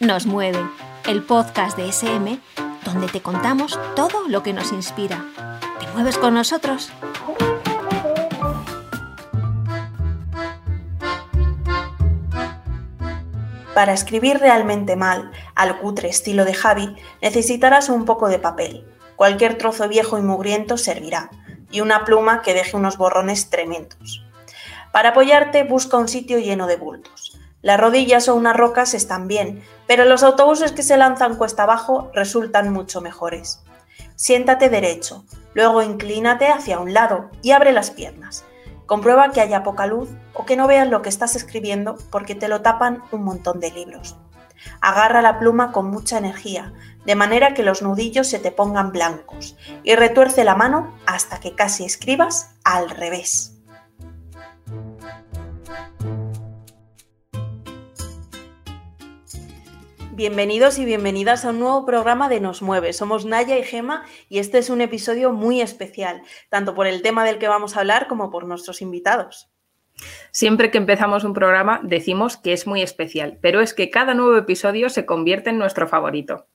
[0.00, 0.64] Nos mueve,
[1.08, 2.38] el podcast de SM,
[2.84, 5.24] donde te contamos todo lo que nos inspira.
[5.80, 6.92] ¿Te mueves con nosotros?
[13.74, 18.86] Para escribir realmente mal, al cutre estilo de Javi, necesitarás un poco de papel.
[19.16, 21.28] Cualquier trozo viejo y mugriento servirá,
[21.72, 24.24] y una pluma que deje unos borrones tremendos.
[24.92, 27.27] Para apoyarte, busca un sitio lleno de bultos.
[27.60, 32.10] Las rodillas o unas rocas están bien, pero los autobuses que se lanzan cuesta abajo
[32.14, 33.64] resultan mucho mejores.
[34.14, 38.44] Siéntate derecho, luego inclínate hacia un lado y abre las piernas.
[38.86, 42.48] Comprueba que haya poca luz o que no veas lo que estás escribiendo porque te
[42.48, 44.16] lo tapan un montón de libros.
[44.80, 46.72] Agarra la pluma con mucha energía,
[47.04, 51.54] de manera que los nudillos se te pongan blancos, y retuerce la mano hasta que
[51.54, 53.57] casi escribas al revés.
[60.18, 62.92] Bienvenidos y bienvenidas a un nuevo programa de Nos Mueve.
[62.92, 67.24] Somos Naya y Gema y este es un episodio muy especial, tanto por el tema
[67.24, 69.48] del que vamos a hablar como por nuestros invitados.
[70.32, 74.36] Siempre que empezamos un programa decimos que es muy especial, pero es que cada nuevo
[74.36, 76.48] episodio se convierte en nuestro favorito.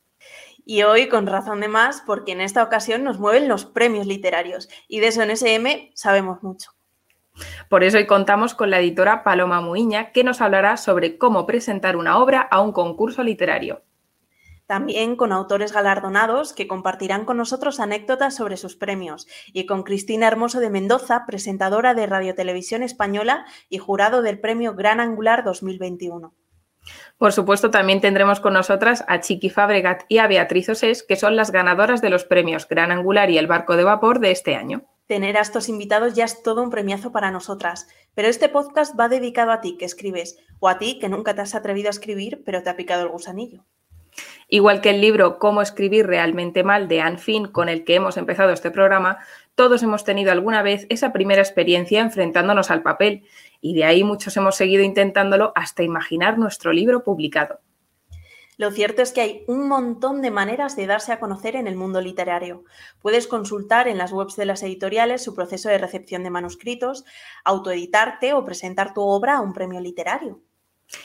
[0.66, 4.68] Y hoy con razón de más, porque en esta ocasión nos mueven los premios literarios
[4.90, 6.72] y de eso en SM sabemos mucho.
[7.70, 11.96] Por eso hoy contamos con la editora Paloma Muiña, que nos hablará sobre cómo presentar
[11.96, 13.84] una obra a un concurso literario.
[14.66, 20.28] También con autores galardonados que compartirán con nosotros anécdotas sobre sus premios y con Cristina
[20.28, 26.34] Hermoso de Mendoza, presentadora de Radio Televisión Española y jurado del Premio Gran Angular 2021.
[27.18, 31.36] Por supuesto, también tendremos con nosotras a Chiqui Fabregat y a Beatriz Osés, que son
[31.36, 34.86] las ganadoras de los premios Gran Angular y el Barco de Vapor de este año.
[35.08, 39.10] Tener a estos invitados ya es todo un premiazo para nosotras, pero este podcast va
[39.10, 42.42] dedicado a ti que escribes o a ti que nunca te has atrevido a escribir
[42.46, 43.66] pero te ha picado el gusanillo.
[44.48, 48.16] Igual que el libro Cómo escribir realmente mal de Anne Finn, con el que hemos
[48.16, 49.18] empezado este programa,
[49.56, 53.24] todos hemos tenido alguna vez esa primera experiencia enfrentándonos al papel
[53.60, 57.60] y de ahí muchos hemos seguido intentándolo hasta imaginar nuestro libro publicado.
[58.58, 61.76] Lo cierto es que hay un montón de maneras de darse a conocer en el
[61.76, 62.64] mundo literario.
[63.02, 67.06] Puedes consultar en las webs de las editoriales su proceso de recepción de manuscritos,
[67.44, 70.42] autoeditarte o presentar tu obra a un premio literario.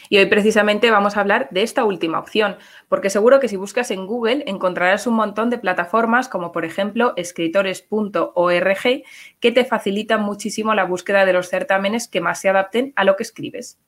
[0.09, 2.57] Y hoy precisamente vamos a hablar de esta última opción,
[2.89, 7.15] porque seguro que si buscas en Google encontrarás un montón de plataformas como por ejemplo
[7.17, 9.03] escritores.org
[9.41, 13.17] que te facilitan muchísimo la búsqueda de los certámenes que más se adapten a lo
[13.17, 13.79] que escribes.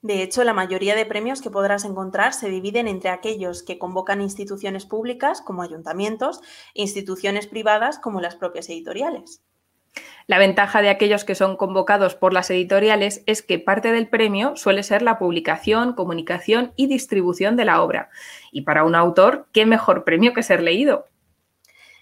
[0.00, 4.20] De hecho, la mayoría de premios que podrás encontrar se dividen entre aquellos que convocan
[4.20, 6.40] instituciones públicas, como ayuntamientos,
[6.74, 9.42] e instituciones privadas, como las propias editoriales.
[10.28, 14.56] La ventaja de aquellos que son convocados por las editoriales es que parte del premio
[14.56, 18.10] suele ser la publicación, comunicación y distribución de la obra.
[18.52, 21.06] Y para un autor, ¿qué mejor premio que ser leído?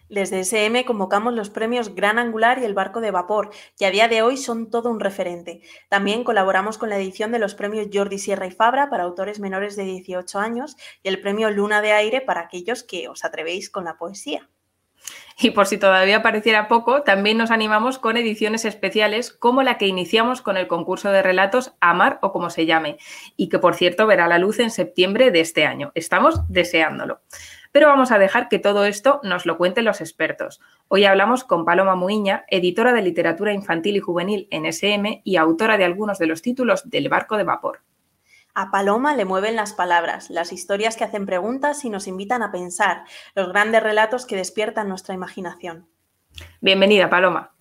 [0.08, 4.06] Desde SM convocamos los premios Gran Angular y el Barco de Vapor, que a día
[4.06, 5.62] de hoy son todo un referente.
[5.88, 9.74] También colaboramos con la edición de los premios Jordi Sierra y Fabra para autores menores
[9.74, 13.84] de 18 años y el premio Luna de Aire para aquellos que os atrevéis con
[13.84, 14.48] la poesía.
[15.38, 19.86] Y por si todavía pareciera poco, también nos animamos con ediciones especiales como la que
[19.86, 22.96] iniciamos con el concurso de relatos Amar o como se llame,
[23.36, 25.92] y que por cierto verá la luz en septiembre de este año.
[25.94, 27.20] Estamos deseándolo.
[27.76, 30.62] Pero vamos a dejar que todo esto nos lo cuenten los expertos.
[30.88, 35.76] Hoy hablamos con Paloma Muiña, editora de literatura infantil y juvenil en SM y autora
[35.76, 37.82] de algunos de los títulos del Barco de Vapor.
[38.54, 42.50] A Paloma le mueven las palabras, las historias que hacen preguntas y nos invitan a
[42.50, 43.04] pensar,
[43.34, 45.86] los grandes relatos que despiertan nuestra imaginación.
[46.62, 47.52] Bienvenida, Paloma.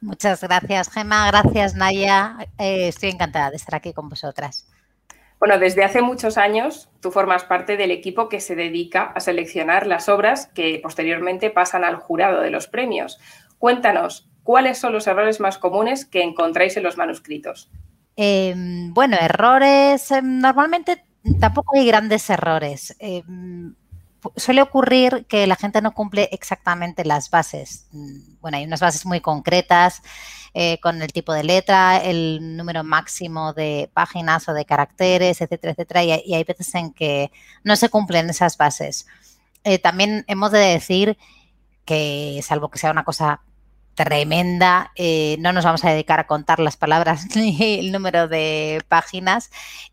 [0.00, 1.28] Muchas gracias, Gemma.
[1.28, 2.38] Gracias, Naya.
[2.58, 4.66] Eh, estoy encantada de estar aquí con vosotras.
[5.38, 9.86] Bueno, desde hace muchos años tú formas parte del equipo que se dedica a seleccionar
[9.86, 13.18] las obras que posteriormente pasan al jurado de los premios.
[13.58, 17.70] Cuéntanos, ¿cuáles son los errores más comunes que encontráis en los manuscritos?
[18.16, 21.04] Em, bueno, errores, em, normalmente
[21.38, 22.96] tampoco hay grandes errores.
[22.98, 23.74] Em,
[24.36, 27.86] suele ocurrir que la gente no cumple exactamente las bases.
[27.92, 30.02] Mm, bueno, hay unas bases muy concretas
[30.54, 35.72] eh, con el tipo de letra, el número máximo de páginas o de caracteres, etcétera,
[35.72, 37.30] etcétera, y, hay veces en que
[37.62, 39.06] no se cumplen esas bases.
[39.64, 41.18] Eh, también hemos de decir
[41.84, 43.42] que, salvo que sea una cosa
[43.94, 48.82] tremenda, eh, no nos vamos a dedicar a contar las palabras ni el número de
[48.88, 49.50] páginas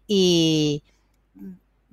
[0.07, 0.83] y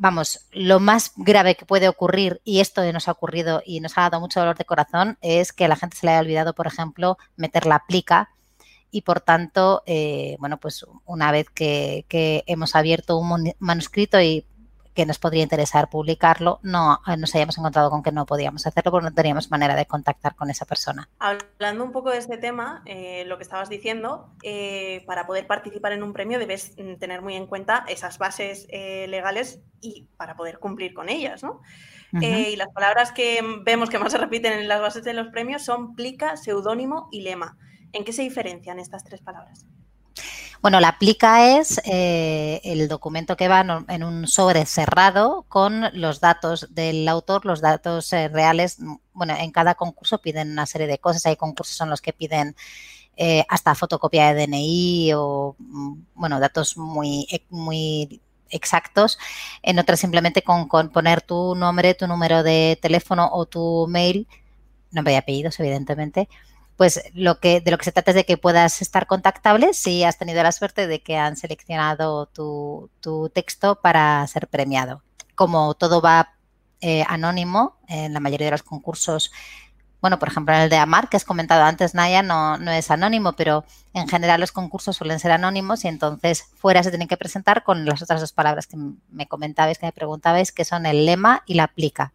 [0.01, 4.03] vamos, lo más grave que puede ocurrir, y esto nos ha ocurrido y nos ha
[4.03, 6.67] dado mucho dolor de corazón, es que a la gente se le haya olvidado, por
[6.67, 8.31] ejemplo, meter la plica.
[8.91, 12.07] Y por tanto, eh, bueno, pues una vez que,
[12.47, 14.47] hemos abierto un manuscrito y
[14.95, 18.91] que nos podría interesar publicarlo, no eh, nos hayamos encontrado con que no podíamos hacerlo
[18.91, 21.09] porque no teníamos manera de contactar con esa persona.
[21.19, 25.93] Hablando un poco de este tema, eh, lo que estabas diciendo, eh, para poder participar
[25.93, 30.59] en un premio debes mm, tener muy en cuenta esas bases legales y para poder
[30.59, 31.61] cumplir con ellas, ¿no?
[32.13, 35.63] y las palabras que vemos que más se repiten en las bases de los premios
[35.63, 37.57] son plica, seudónimo y lema.
[37.93, 39.67] ¿En qué se diferencian estas tres palabras?
[40.63, 46.21] Bueno, la plica es eh, el documento que va en un sobre cerrado con los
[46.21, 48.77] datos del autor, los datos eh, reales.
[49.15, 51.25] Bueno, en cada concurso piden una serie de cosas.
[51.25, 52.55] Hay concursos en los que piden
[53.17, 58.21] eh, hasta fotocopia de DNI o, mm, bueno, datos muy, muy
[58.51, 59.19] exactos.
[59.63, 64.29] En otras simplemente con, con poner tu nombre, tu número de teléfono o tu mail,
[64.91, 66.29] nombre y apellidos, evidentemente
[66.81, 70.03] pues lo que, de lo que se trata es de que puedas estar contactable si
[70.03, 75.03] has tenido la suerte de que han seleccionado tu, texto para ser premiado.
[75.35, 76.33] Como todo va
[76.81, 79.31] eh, anónimo, en la mayoría de los concursos,
[80.01, 82.91] bueno, por ejemplo, en el de Amar, que has comentado antes, Naya, no, no es
[82.91, 87.19] anónimo, pero en general los concursos suelen ser anónimos y entonces fuera se tienen que
[87.19, 88.79] presentar con las otras dos palabras que
[89.11, 92.15] me comentabais, que me preguntabais, que son el lema y la aplica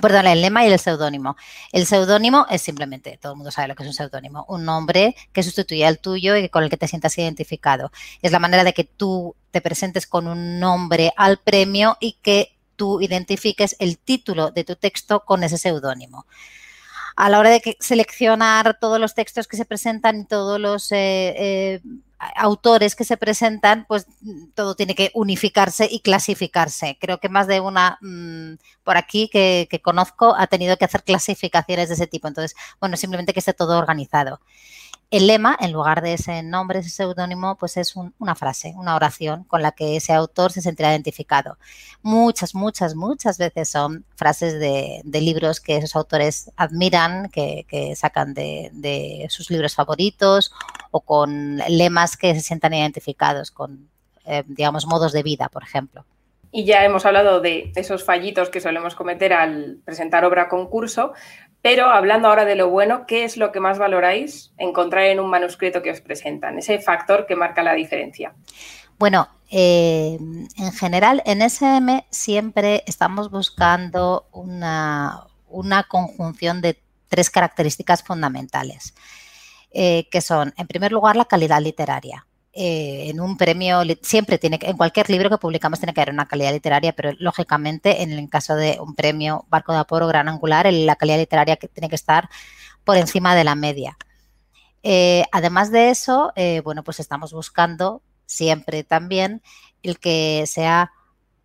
[0.00, 1.36] perdón, el lema y el seudónimo.
[1.72, 5.16] El seudónimo es simplemente, todo el mundo sabe lo que es un seudónimo, un nombre
[5.32, 7.90] que sustituye al tuyo y con el que te sientas identificado.
[8.22, 12.56] Es la manera de que tú te presentes con un nombre al premio y que
[12.76, 16.26] tú identifiques el título de tu texto con ese seudónimo
[17.16, 21.34] a la hora de seleccionar todos los textos que se presentan y todos los eh,
[21.36, 21.80] eh,
[22.18, 24.06] autores que se presentan, pues
[24.54, 26.96] todo tiene que unificarse y clasificarse.
[27.00, 28.54] Creo que más de una mm,
[28.84, 32.28] por aquí que, que, conozco ha tenido que hacer clasificaciones de ese tipo.
[32.28, 34.40] Entonces, bueno, simplemente que esté todo organizado.
[35.08, 39.44] El lema, en lugar de ese nombre, ese seudónimo, pues es una frase, una oración
[39.44, 41.58] con la que ese autor se sentirá identificado.
[42.02, 49.26] Muchas, muchas, muchas veces son frases de, libros que esos autores admiran, que, sacan de,
[49.30, 50.52] sus libros favoritos
[50.90, 53.88] o con lemas que se sientan identificados con,
[54.24, 56.04] eh, digamos, modos de vida, por ejemplo.
[56.50, 61.12] Y ya hemos hablado de esos fallitos que solemos cometer al presentar obra concurso,
[61.66, 65.28] pero hablando ahora de lo bueno, ¿qué es lo que más valoráis encontrar en un
[65.28, 66.58] manuscrito que os presentan?
[66.58, 68.34] Ese factor que marca la diferencia.
[69.00, 70.16] Bueno, eh,
[70.56, 75.26] en general en SM siempre estamos buscando una,
[75.88, 78.94] conjunción de tres características fundamentales,
[79.72, 82.28] eh, que son, en primer lugar, la calidad literaria.
[82.58, 86.14] Eh, en un premio, siempre tiene que, en cualquier libro que publicamos tiene que haber
[86.14, 90.26] una calidad literaria, pero lógicamente en el caso de un premio Barco de Aporo Gran
[90.30, 92.30] Angular, la calidad literaria tiene que estar
[92.82, 93.98] por encima de la media.
[94.82, 99.42] Eh, además de eso, eh, bueno, pues estamos buscando siempre también
[99.82, 100.92] el que sea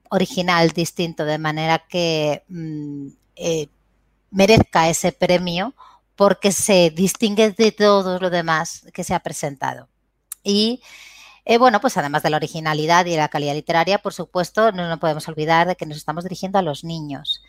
[0.09, 3.07] original, distinto, de manera que mm,
[4.29, 5.73] merezca ese premio
[6.15, 9.90] porque se distingue de todo lo demás que se ha presentado.
[10.43, 10.81] Y
[11.45, 14.99] eh, bueno, pues además de la originalidad y la calidad literaria, por supuesto, no nos
[14.99, 17.43] podemos olvidar de que nos estamos dirigiendo a los niños.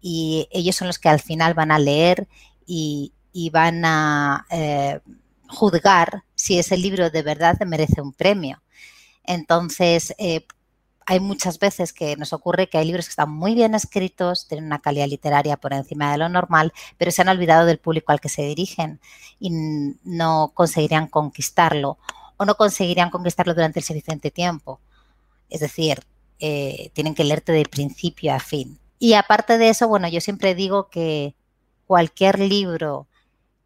[0.00, 2.28] Y ellos son los que al final van a leer
[2.66, 3.12] y,
[3.52, 5.00] van a eh,
[5.48, 8.62] juzgar si ese libro de verdad merece un premio.
[9.24, 10.46] Entonces, eh,
[11.06, 14.66] hay muchas veces que nos ocurre que hay libros que están muy bien escritos, tienen
[14.66, 18.20] una calidad literaria por encima de lo normal, pero se han olvidado del público al
[18.20, 19.00] que se dirigen
[19.40, 19.50] y
[20.04, 21.98] no conseguirían conquistarlo
[22.40, 24.80] o no conseguirían conquistarlo durante el suficiente tiempo.
[25.50, 26.00] Es decir,
[26.38, 28.78] eh, tienen que leerte de principio a fin.
[28.98, 31.34] Y aparte de eso, bueno, yo siempre digo que
[31.86, 33.08] cualquier libro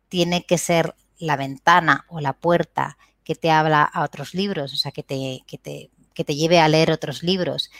[0.08, 4.76] tiene que ser la ventana o la puerta que te habla a otros libros, o
[4.76, 7.70] sea, que te, que te, que te lleve a leer otros libros.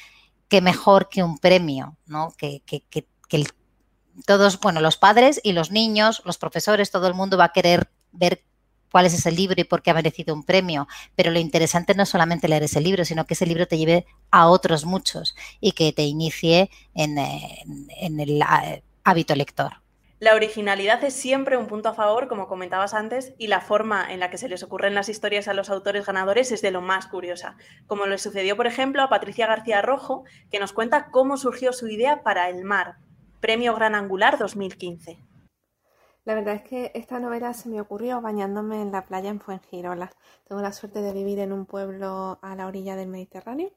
[0.46, 2.32] Que mejor que un premio, ¿no?
[2.38, 3.44] Que, que, que, que
[4.26, 7.90] todos, bueno, los padres y los niños, los profesores, todo el mundo va a querer
[8.12, 8.44] ver
[8.94, 10.86] cuál es ese libro y por qué ha merecido un premio.
[11.16, 14.06] Pero lo interesante no es solamente leer ese libro, sino que ese libro te lleve
[14.30, 19.72] a otros muchos y que te inicie en, el eh, hábito lector.
[20.20, 24.20] La originalidad es siempre un punto a favor, como comentabas antes, y la forma en
[24.20, 27.08] la que se les ocurren las historias a los autores ganadores es de lo más
[27.08, 27.56] curiosa,
[27.88, 30.22] como le sucedió, por ejemplo, a Patricia García Rojo,
[30.52, 32.98] que nos cuenta cómo surgió su idea para El Mar,
[33.40, 35.18] Premio Gran Angular 2015.
[36.25, 40.11] La verdad es que esta novela se me ocurrió bañándome en la playa en Fuengirola.
[40.49, 43.71] Tengo la suerte de vivir en un pueblo a la orilla del Mediterráneo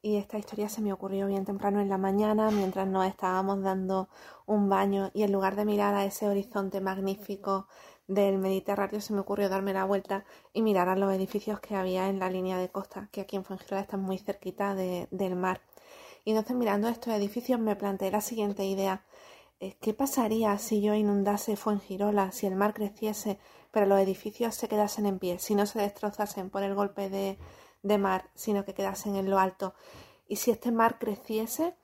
[0.00, 4.08] y esta historia se me ocurrió bien temprano en la mañana mientras nos estábamos dando
[4.46, 7.66] un baño y en lugar de mirar a ese horizonte magnífico
[8.06, 12.08] del Mediterráneo se me ocurrió darme la vuelta y mirar a los edificios que había
[12.08, 15.60] en la línea de costa, que aquí en Fuengirola están muy cerquita del mar.
[16.24, 19.02] Y entonces mirando estos edificios me planteé la siguiente idea.
[19.60, 23.38] Eh, ¿Qué pasaría si yo inundase Fuengirola, si el mar creciese,
[23.72, 27.38] pero los edificios se quedasen en pie, si no se destrozasen por el golpe de,
[27.82, 29.74] de mar, sino que quedasen en lo alto?
[30.28, 31.74] Y si este mar creciese,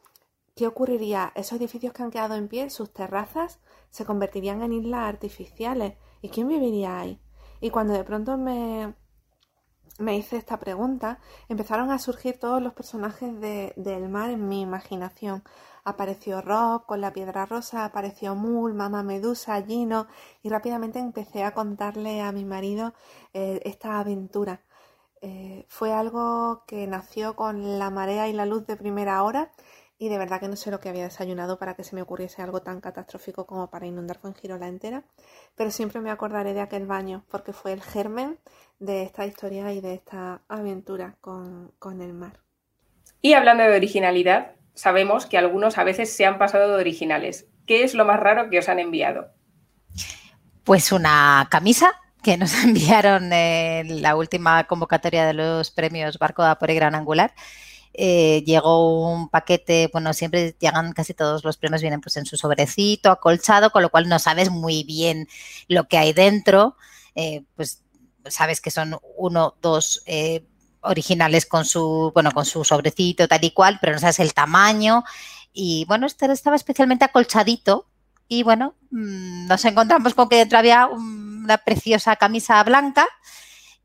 [0.55, 1.33] ¿qué ocurriría?
[1.35, 3.59] Esos edificios que han quedado en pie, sus terrazas,
[3.91, 5.95] se convertirían en islas artificiales.
[6.23, 7.21] ¿Y quién viviría ahí?
[7.61, 8.95] Y cuando de pronto me,
[9.99, 14.61] me hice esta pregunta, empezaron a surgir todos los personajes de, del mar en mi
[14.61, 15.45] imaginación.
[15.85, 20.07] Apareció Rob con la piedra rosa, apareció Mul, Mamá Medusa, Gino,
[20.43, 22.95] y rápidamente empecé a contarle a mi marido
[23.33, 24.63] eh, esta aventura.
[25.21, 29.51] Eh, fue algo que nació con la marea y la luz de primera hora
[29.99, 32.43] y de verdad que no sé lo que había desayunado para que se me ocurriese
[32.43, 35.05] algo tan catastrófico como para inundar la entera,
[35.55, 38.39] pero siempre me acordaré de aquel baño porque fue el germen
[38.79, 42.41] de esta historia y de esta aventura con, con el mar.
[43.21, 47.47] Y hablando de originalidad, sabemos que algunos a veces se han pasado de originales.
[47.67, 49.29] ¿Qué es lo más raro que os han enviado?
[50.65, 56.49] Pues una camisa que nos enviaron en la última convocatoria de los premios Barco de
[56.49, 57.33] Vapor y Gran Angular
[57.97, 62.37] eh, llegó un paquete, bueno, siempre llegan casi todos los premios, vienen pues en su
[62.37, 65.29] sobrecito, acolchado, con lo cual no sabes muy bien
[65.69, 66.77] lo que hay dentro,
[67.15, 67.84] eh, pues
[68.29, 70.45] sabes que son uno, dos eh,
[70.81, 75.05] originales con su, bueno, con su sobrecito tal y cual, pero no sabes el tamaño
[75.53, 77.87] y bueno, este estaba especialmente acolchadito
[78.29, 83.07] y bueno, mm, nos encontramos con que dentro había una preciosa camisa blanca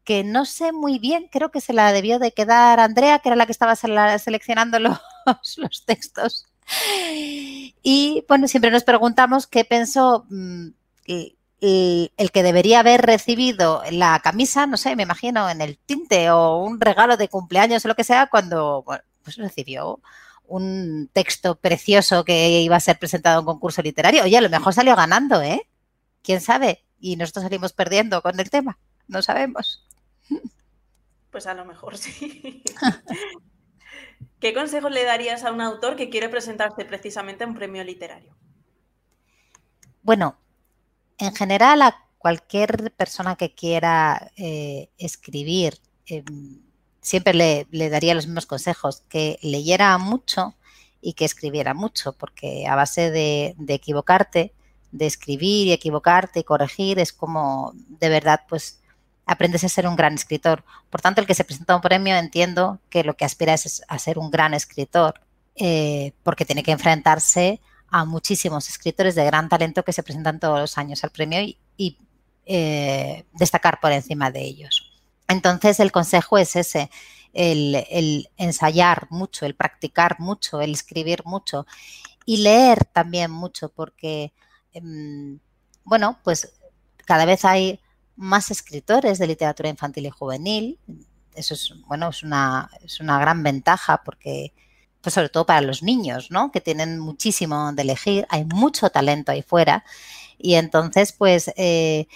[0.04, 3.36] que no sé muy bien, creo que se la debió de quedar Andrea, que era
[3.36, 4.98] la que estaba seleccionando los,
[5.58, 6.48] los textos.
[7.84, 10.70] Y bueno, siempre nos preguntamos qué pensó mm,
[11.62, 16.58] el, que debería haber recibido la camisa, no sé, me imagino, en el tinte o
[16.58, 18.86] un regalo de cumpleaños o lo que sea, cuando
[19.24, 20.00] pues recibió
[20.48, 24.24] un texto precioso que iba a ser presentado en un concurso literario.
[24.24, 25.68] Oye, a lo mejor salió ganando, ¿eh?
[26.24, 26.84] ¿Quién sabe?
[27.00, 28.80] Y nosotros salimos perdiendo con el tema.
[29.08, 29.86] No sabemos.
[31.32, 32.64] Pues a lo mejor sí.
[34.40, 38.36] ¿Qué consejos le darías a un autor que quiere presentarse precisamente a un premio literario?
[40.02, 40.38] Bueno,
[41.20, 46.62] en general a cualquier persona que quiera eh, escribir, em,
[47.02, 50.56] siempre le, daría los mismos consejos, que leyera mucho
[51.02, 54.54] y que escribiera mucho, porque a base de, de equivocarte,
[54.92, 58.82] de escribir y equivocarte y corregir, es como de verdad pues
[59.26, 60.64] aprendes a ser un gran escritor.
[60.90, 63.84] Por tanto, el que se presenta a un premio entiendo que lo que aspira es
[63.88, 65.22] a ser un gran escritor,
[65.56, 67.62] eh, porque tiene que enfrentarse
[67.92, 71.42] a muchísimos escritores de gran talento que se presentan todos los años al premio
[71.78, 71.98] y,
[72.46, 74.92] eh, destacar por encima de ellos.
[75.28, 76.90] Entonces, el consejo es ese,
[77.34, 81.68] el, ensayar mucho, el practicar mucho, el escribir mucho
[82.26, 84.34] y leer también mucho, porque,
[84.74, 85.40] em,
[85.84, 86.54] bueno, pues
[87.06, 87.80] cada vez hay
[88.16, 90.80] más escritores de literatura infantil y juvenil.
[91.36, 94.54] Eso es, bueno, es una, es una gran ventaja porque,
[95.02, 96.52] pues sobre todo para los niños, ¿no?
[96.52, 99.84] Que tienen muchísimo de elegir, hay mucho talento ahí fuera
[100.40, 102.08] y entonces, pues, eh,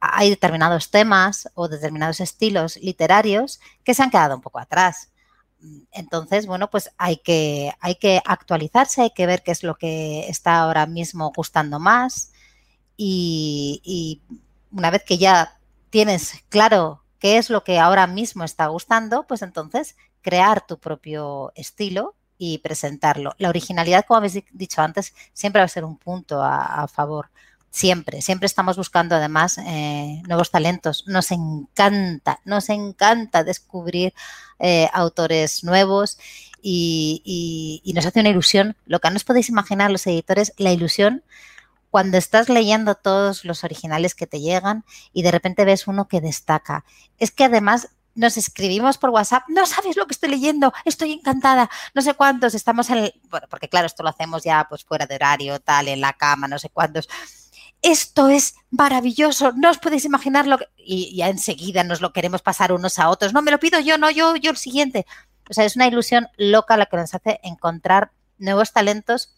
[0.00, 5.10] hay determinados temas o determinados estilos literarios que se han quedado un poco atrás.
[5.92, 10.28] Entonces, bueno, pues hay que, hay que actualizarse, hay que ver qué es lo que
[10.28, 12.32] está ahora mismo gustando más
[12.96, 14.22] y, y
[14.70, 15.58] una vez que ya
[15.90, 19.96] tienes claro qué es lo que ahora mismo está gustando, pues entonces
[20.26, 23.36] crear tu propio estilo y presentarlo.
[23.38, 27.30] La originalidad, como habéis dicho antes, siempre va a ser un punto a, favor.
[27.70, 31.04] Siempre, siempre estamos buscando además eh, nuevos talentos.
[31.06, 34.14] Nos encanta, nos encanta descubrir
[34.58, 36.18] eh, autores nuevos
[36.60, 37.22] y,
[37.84, 38.74] y, nos hace una ilusión.
[38.84, 41.22] Lo que no os podéis imaginar los editores, la ilusión
[41.92, 46.20] cuando estás leyendo todos los originales que te llegan y de repente ves uno que
[46.20, 46.84] destaca.
[47.18, 51.70] Es que además nos escribimos por WhatsApp, no sabes lo que estoy leyendo, estoy encantada,
[51.94, 55.06] no sé cuántos, estamos en el, bueno, porque claro, esto lo hacemos ya pues fuera
[55.06, 57.08] de horario, tal, en la cama, no sé cuántos.
[57.82, 60.66] Esto es maravilloso, no os podéis imaginar lo que...
[60.76, 63.98] Y ya enseguida nos lo queremos pasar unos a otros, no, me lo pido yo,
[63.98, 65.06] no, yo, yo el siguiente.
[65.48, 69.36] O sea, es una ilusión loca la que nos hace encontrar nuevos talentos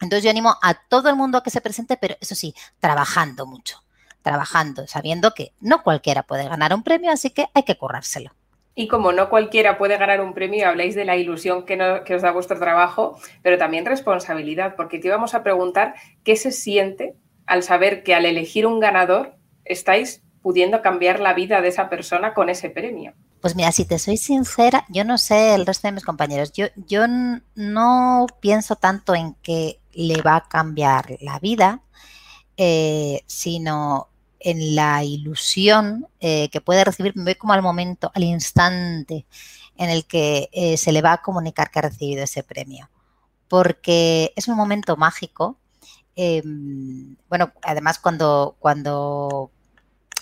[0.00, 3.46] entonces yo animo a todo el mundo a que se presente, pero eso sí, trabajando
[3.46, 3.82] mucho,
[4.22, 8.30] trabajando, sabiendo que no cualquiera puede ganar un premio, así que hay que currárselo.
[8.74, 12.30] Y como no cualquiera puede ganar un premio, habláis de la ilusión que, os da
[12.30, 17.14] vuestro trabajo, pero también responsabilidad, porque te íbamos a preguntar qué se siente
[17.46, 19.34] al saber que al elegir un ganador
[19.64, 23.12] estáis pudiendo cambiar la vida de esa persona con ese premio.
[23.40, 26.52] Pues mira, si te soy sincera, yo no sé el resto de mis compañeros.
[26.52, 27.06] Yo, yo
[27.54, 31.82] no pienso tanto en que le va a cambiar la vida,
[32.56, 34.09] eh, sino
[34.40, 39.26] en la ilusión eh, que puede recibir, me voy como al momento, al instante
[39.76, 42.90] en el que eh, se le va a comunicar que ha recibido ese premio.
[43.48, 45.58] Porque es un momento mágico.
[46.16, 49.50] Em, bueno, además cuando, cuando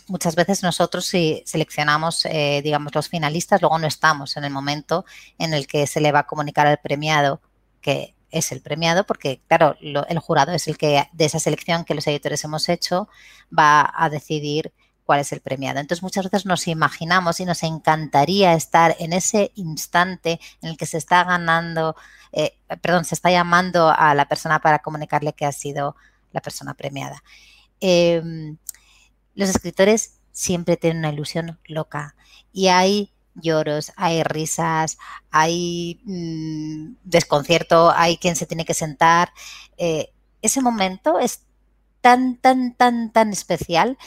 [0.09, 5.05] muchas veces nosotros si seleccionamos, eh, digamos, los finalistas, luego no estamos en el momento
[5.39, 7.41] en el que se le va a comunicar al premiado
[7.81, 11.95] que es el premiado, porque claro, el jurado es el que de esa selección que
[11.95, 13.09] los editores hemos hecho
[13.57, 14.73] va a decidir
[15.09, 15.81] cuál es el premiado.
[15.81, 20.85] Entonces muchas veces nos imaginamos y nos encantaría estar en ese instante en el que
[20.85, 21.97] se está ganando,
[22.33, 25.97] eh, perdón, se está llamando a la persona para comunicarle que ha sido
[26.31, 27.23] la persona premiada.
[27.81, 28.59] Em,
[29.35, 32.15] los escritores siempre tienen una ilusión loca
[32.53, 34.99] y hay lloros, hay risas,
[35.31, 39.33] hay mm, desconcierto, hay quien se tiene que sentar.
[39.77, 41.43] Eh, ese momento es
[42.01, 43.99] tan, tan, tan, tan especial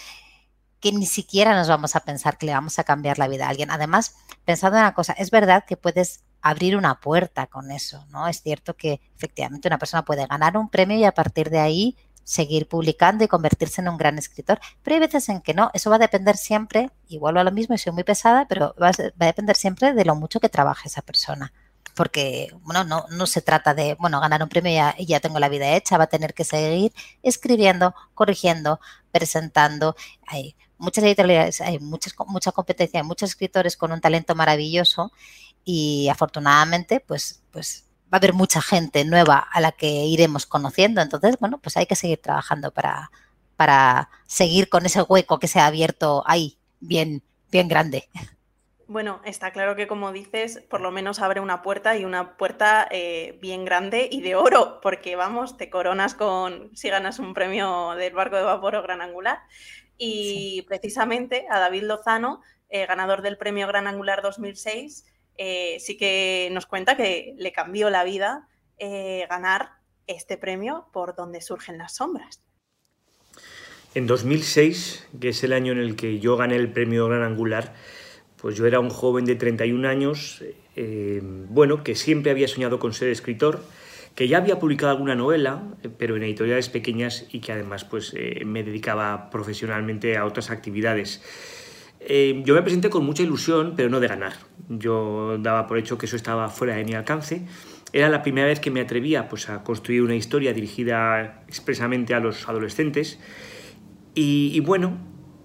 [0.80, 3.50] que ni siquiera nos vamos a pensar que le vamos a cambiar la vida a
[3.50, 3.70] alguien.
[3.70, 8.28] Además, pensando en una cosa, es verdad que puedes abrir una puerta con eso, ¿no?
[8.28, 11.98] Es cierto que efectivamente una persona puede ganar un premio y a partir de ahí
[12.32, 14.60] seguir publicando y convertirse en un gran escritor.
[14.82, 17.76] Pero hay veces en que no, eso va a depender siempre, igual a lo mismo
[17.76, 21.02] y soy muy pesada, pero va a, depender siempre de lo mucho que trabaje esa
[21.02, 21.52] persona.
[21.94, 25.40] Porque, bueno, no, no se trata de, bueno, ganar un premio y ya, ya tengo
[25.40, 28.80] la vida hecha, va a tener que seguir escribiendo, corrigiendo,
[29.12, 29.98] presentando.
[30.26, 35.12] Hay muchas editoriales, hay muchas, mucha competencia, hay muchos escritores con un talento maravilloso
[35.66, 41.02] y afortunadamente, pues, pues va a haber mucha gente nueva a la que iremos conociendo.
[41.02, 43.12] Entonces, bueno, pues hay que seguir trabajando para,
[43.56, 48.10] para seguir con ese hueco que se ha abierto ahí, bien, bien grande.
[48.88, 52.86] Bueno, está claro que como dices, por lo menos abre una puerta y una puerta
[52.92, 57.92] eh, bien grande y de oro, porque vamos, te coronas con si ganas un premio
[57.92, 59.40] del barco de vapor o gran angular.
[59.98, 65.06] Y precisamente a David Lozano, eh, ganador del premio Gran Angular 2006,
[65.38, 69.72] eh, sí que nos cuenta que le cambió la vida eh, ganar
[70.08, 72.42] este premio por donde surgen las sombras.
[73.94, 77.74] En 2006, que es el año en el que yo gané el premio Gran Angular,
[78.38, 80.44] pues yo era un joven de 31 años,
[80.76, 83.64] eh, bueno, que siempre había soñado con ser escritor,
[84.16, 85.64] que ya había publicado alguna novela,
[85.98, 88.14] pero en editoriales pequeñas y que además pues,
[88.46, 91.22] me dedicaba profesionalmente a otras actividades.
[92.04, 94.34] Eh, yo me presenté con mucha ilusión, pero no de ganar.
[94.70, 97.46] Yo daba por hecho que eso estaba fuera de mi alcance.
[97.94, 102.20] Era la primera vez que me atrevía pues, a construir una historia dirigida expresamente a
[102.20, 103.20] los adolescentes.
[104.16, 104.98] Y, bueno,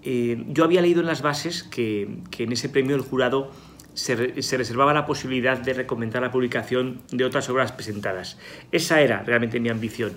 [0.03, 3.51] eh, yo había leído en las bases que, en ese premio el jurado
[3.93, 8.37] se, reservaba la posibilidad de recomendar la publicación de otras obras presentadas.
[8.71, 10.13] Esa era realmente mi ambición.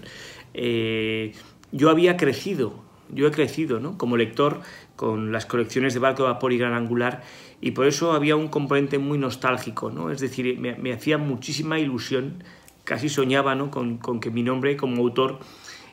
[0.55, 1.33] Eh,
[1.73, 3.99] yo había crecido, yo he crecido ¿no?
[3.99, 4.63] como lector
[5.01, 7.23] con las colecciones de barco de vapor y gran angular
[7.63, 10.11] y por eso había un componente muy nostálgico, ¿no?
[10.11, 12.45] es decir, me, hacía muchísima ilusión,
[12.85, 13.71] casi soñaba ¿no?
[13.71, 15.39] con, que mi nombre como autor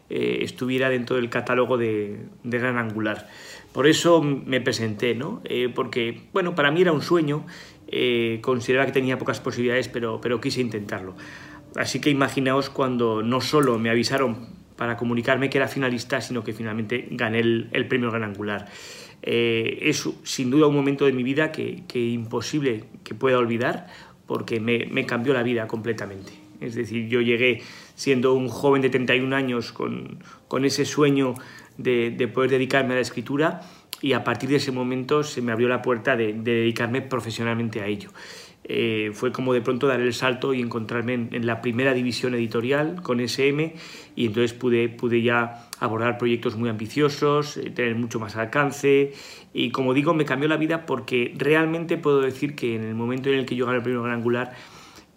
[0.09, 3.29] eh, estuviera dentro del catálogo de, gran angular.
[3.71, 5.39] Por eso me presenté, ¿no?
[5.45, 7.45] Eh, porque bueno, para mí era un sueño,
[7.87, 11.15] eh, consideraba que tenía pocas posibilidades, pero, pero quise intentarlo.
[11.77, 16.53] Así que imaginaos cuando no solo me avisaron para comunicarme que era finalista, sino que
[16.53, 18.67] finalmente gané el, premio Gran Angular.
[19.23, 23.87] Eh, es sin duda un momento de mi vida que, que imposible que pueda olvidar
[24.27, 26.33] porque me, cambió la vida completamente.
[26.59, 27.61] Es decir, yo llegué
[27.95, 30.19] siendo un joven de 31 años con,
[30.63, 31.33] ese sueño
[31.77, 33.61] de, poder dedicarme a la escritura
[34.01, 37.87] y a partir de ese momento se me abrió la puerta de dedicarme profesionalmente a
[37.87, 38.11] ello.
[38.69, 43.01] Eh, fue como de pronto dar el salto y encontrarme en, la primera división editorial
[43.01, 43.73] con SM
[44.17, 49.13] y entonces pude, pude ya abordar proyectos muy ambiciosos, eh, tener mucho más alcance
[49.53, 53.29] y como digo me cambió la vida porque realmente puedo decir que en el momento
[53.29, 54.53] en el que yo gané el primer gran angular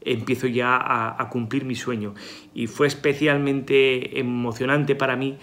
[0.03, 2.15] empiezo ya a cumplir mi sueño.
[2.55, 5.37] Y fue especialmente emocionante para mí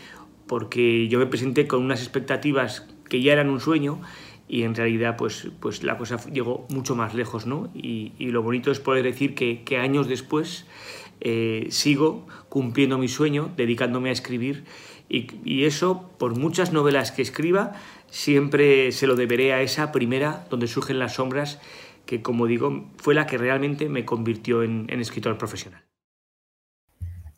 [0.47, 4.01] porque yo me presenté con unas expectativas que ya eran un sueño
[4.47, 7.69] y en realidad pues, pues la cosa llegó mucho más lejos, ¿no?
[7.73, 10.65] Y, lo bonito es poder decir que, años después
[11.21, 14.63] eh, sigo cumpliendo mi sueño, dedicándome a escribir
[15.09, 17.73] y, eso, por muchas novelas que escriba,
[18.09, 21.61] siempre se lo deberé a esa primera donde surgen las sombras,
[22.05, 25.83] que como digo, fue la que realmente me convirtió en escritor profesional.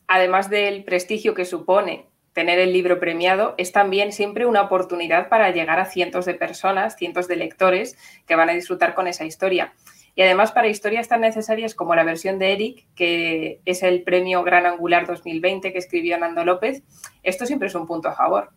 [0.08, 5.50] Además del prestigio que supone tener el libro premiado es también siempre una oportunidad para
[5.50, 9.72] llegar a cientos de personas, cientos de lectores que van a disfrutar con esa historia.
[10.14, 14.42] Y además para historias tan necesarias como la versión de Eric, que es el premio
[14.42, 16.82] Gran Angular 2020 que escribió Nando López,
[17.22, 18.50] esto siempre es un punto a favor.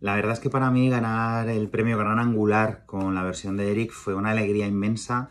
[0.00, 3.70] La verdad es que para mí ganar el premio Gran Angular con la versión de
[3.70, 5.30] Eric fue una alegría inmensa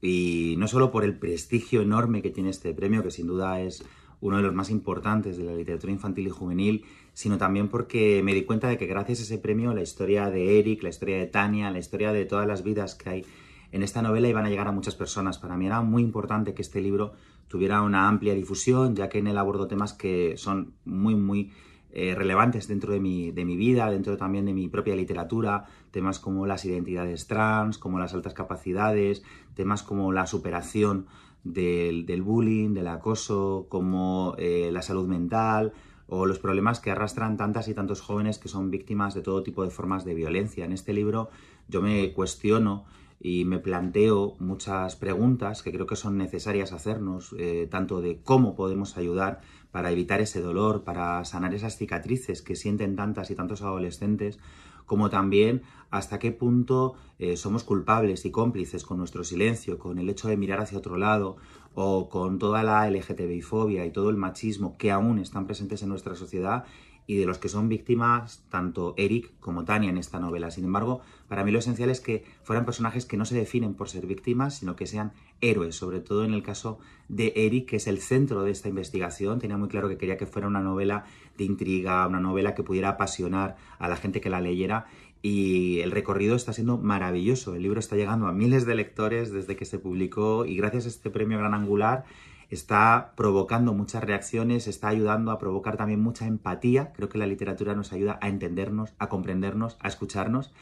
[0.00, 3.84] y no solo por el prestigio enorme que tiene este premio, que sin duda es
[4.20, 8.34] uno de los más importantes de la literatura infantil y juvenil, sino también porque me
[8.34, 11.26] di cuenta de que gracias a ese premio la historia de Eric, la historia de
[11.26, 13.26] Tania, la historia de todas las vidas que hay
[13.72, 15.38] en esta novela iban a llegar a muchas personas.
[15.38, 17.12] Para mí era muy importante que este libro
[17.48, 21.52] tuviera una amplia difusión, ya que en él abordo temas que son muy, muy
[21.90, 26.18] eh, relevantes dentro de mi, de mi vida, dentro también de mi propia literatura, temas
[26.18, 29.22] como las identidades trans, como las altas capacidades,
[29.54, 31.06] temas como la superación
[31.52, 35.72] del, bullying, del acoso, como eh, la salud mental
[36.08, 39.64] o los problemas que arrastran tantas y tantos jóvenes que son víctimas de todo tipo
[39.64, 40.64] de formas de violencia.
[40.64, 41.30] En este libro
[41.68, 42.84] yo me cuestiono
[43.18, 48.54] y me planteo muchas preguntas que creo que son necesarias hacernos, eh, tanto de cómo
[48.54, 49.40] podemos ayudar
[49.72, 54.38] para evitar ese dolor, para sanar esas cicatrices que sienten tantas y tantos adolescentes,
[54.86, 60.08] como también hasta qué punto eh, somos culpables y cómplices con nuestro silencio, con el
[60.08, 61.36] hecho de mirar hacia otro lado
[61.74, 66.14] o con toda la LGTBI-fobia y todo el machismo que aún están presentes en nuestra
[66.14, 66.64] sociedad
[67.06, 70.50] y de los que son víctimas tanto Eric como Tania en esta novela.
[70.50, 73.88] Sin embargo, para mí lo esencial es que fueran personajes que no se definen por
[73.88, 77.86] ser víctimas, sino que sean héroes, sobre todo en el caso de Eric, que es
[77.86, 79.38] el centro de esta investigación.
[79.38, 81.04] Tenía muy claro que quería que fuera una novela
[81.36, 84.86] de intriga, una novela que pudiera apasionar a la gente que la leyera
[85.22, 87.54] y el recorrido está siendo maravilloso.
[87.54, 90.88] El libro está llegando a miles de lectores desde que se publicó y gracias a
[90.88, 92.04] este premio Gran Angular
[92.48, 96.92] está provocando muchas reacciones, está ayudando a provocar también mucha empatía.
[96.92, 100.52] Creo que la literatura nos ayuda a entendernos, a comprendernos, a escucharnos.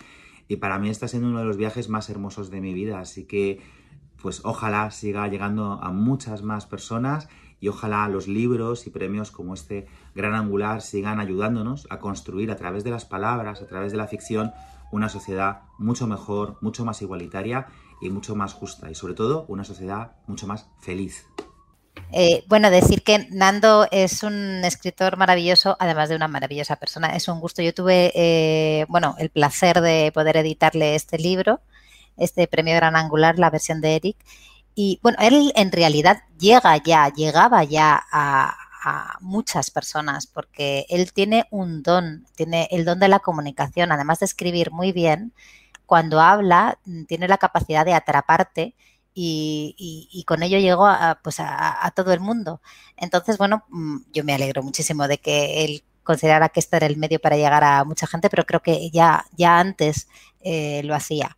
[0.49, 3.01] Y para mí está siendo uno de los viajes más hermosos de mi vida.
[3.01, 3.61] Así que,
[4.23, 7.29] pues ojalá siga llegando a muchas más personas
[7.61, 12.57] y ojalá los libros y premios como este Gran Angular sigan ayudándonos a construir a
[12.57, 14.53] través de las palabras, a través de la ficción,
[14.93, 17.67] una sociedad mucho mejor, mucho más igualitaria
[18.01, 18.91] y mucho más justa.
[18.91, 21.27] Y sobre todo, una sociedad mucho más feliz.
[22.13, 27.17] Eh, bueno, decir que Nando es un escritor maravilloso, además de una maravillosa persona.
[27.17, 27.63] Es un gusto.
[27.63, 31.61] Yo tuve, eh, bueno, el placer de poder editarle este libro,
[32.17, 34.17] este premio Gran Angular, la versión de Eric.
[34.75, 38.57] Y bueno, él en realidad llega ya, llegaba ya a,
[39.21, 44.27] muchas personas porque él tiene un don, tiene el don de la comunicación, además de
[44.27, 45.33] escribir muy bien.
[45.87, 48.75] Cuando habla, tiene la capacidad de atraparte
[49.15, 52.61] y, con ello llegó a, pues a, todo el mundo.
[52.97, 56.99] Entonces, bueno, mm, yo me alegro muchísimo de que él considerara que este era el
[56.99, 60.09] medio para llegar a mucha gente, pero creo que ya, ya antes
[60.41, 61.37] eh, lo hacía.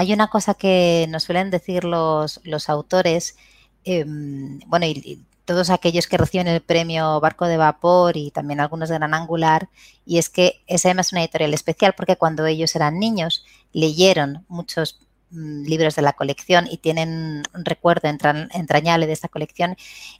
[0.00, 3.36] Hay una cosa que nos suelen decir los, autores,
[3.84, 8.88] em, bueno, y, todos aquellos que reciben el premio Barco de Vapor y también algunos
[8.88, 9.68] de Gran Angular,
[10.06, 15.00] y es que SM es una editorial especial porque cuando ellos eran niños leyeron muchos
[15.32, 19.76] Mm, libros de la colección y tienen un recuerdo entrañable de esta colección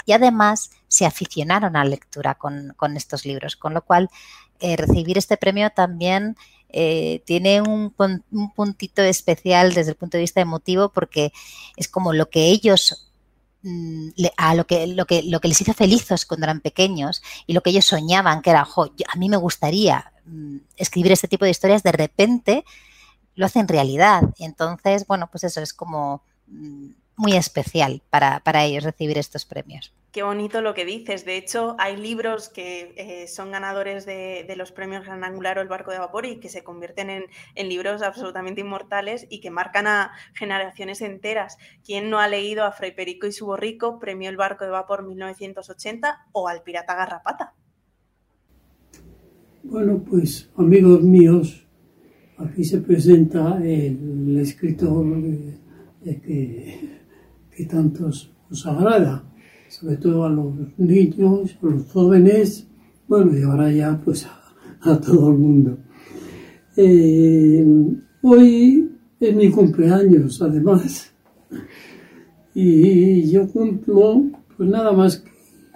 [0.06, 4.08] y además se aficionaron a la lectura con, estos libros, con lo cual
[4.60, 6.36] eh, recibir este premio también
[6.72, 7.94] eh, tiene un,
[8.54, 11.32] puntito especial desde el punto de vista emotivo porque
[11.76, 13.10] es como lo que ellos
[13.62, 17.52] mm, a lo que, lo que, lo que les hizo felices cuando eran pequeños y
[17.52, 21.50] lo que ellos soñaban que era, a mí me gustaría mm, escribir este tipo de
[21.50, 22.64] historias, de repente
[23.34, 24.22] lo hacen realidad.
[24.38, 29.92] Entonces, bueno, pues eso es como mm, muy especial para, ellos recibir estos premios.
[30.12, 31.24] Qué bonito lo que dices.
[31.24, 35.68] De hecho, hay libros que eh, son ganadores de, los premios Gran Angular o El
[35.68, 37.10] Barco de Vapor y que se convierten
[37.54, 41.58] en, libros absolutamente inmortales y que marcan a generaciones enteras.
[41.84, 45.06] ¿Quién no ha leído a Fray Perico y su borrico, premio El Barco de Vapor
[45.06, 47.54] 1980 o al Pirata Garrapata?
[49.62, 51.68] Bueno, pues amigos míos,
[52.40, 55.04] Aquí se presenta el, escritor
[56.02, 57.00] que,
[57.54, 59.29] que tanto nos agrada,
[59.70, 62.66] sobre todo a los niños, a los jóvenes,
[63.06, 64.26] bueno, y ahora ya pues
[64.80, 65.78] a, todo el mundo.
[66.76, 67.64] Eh,
[68.22, 71.12] hoy es mi cumpleaños, además,
[72.52, 74.24] y yo cumplo
[74.56, 75.24] pues nada más,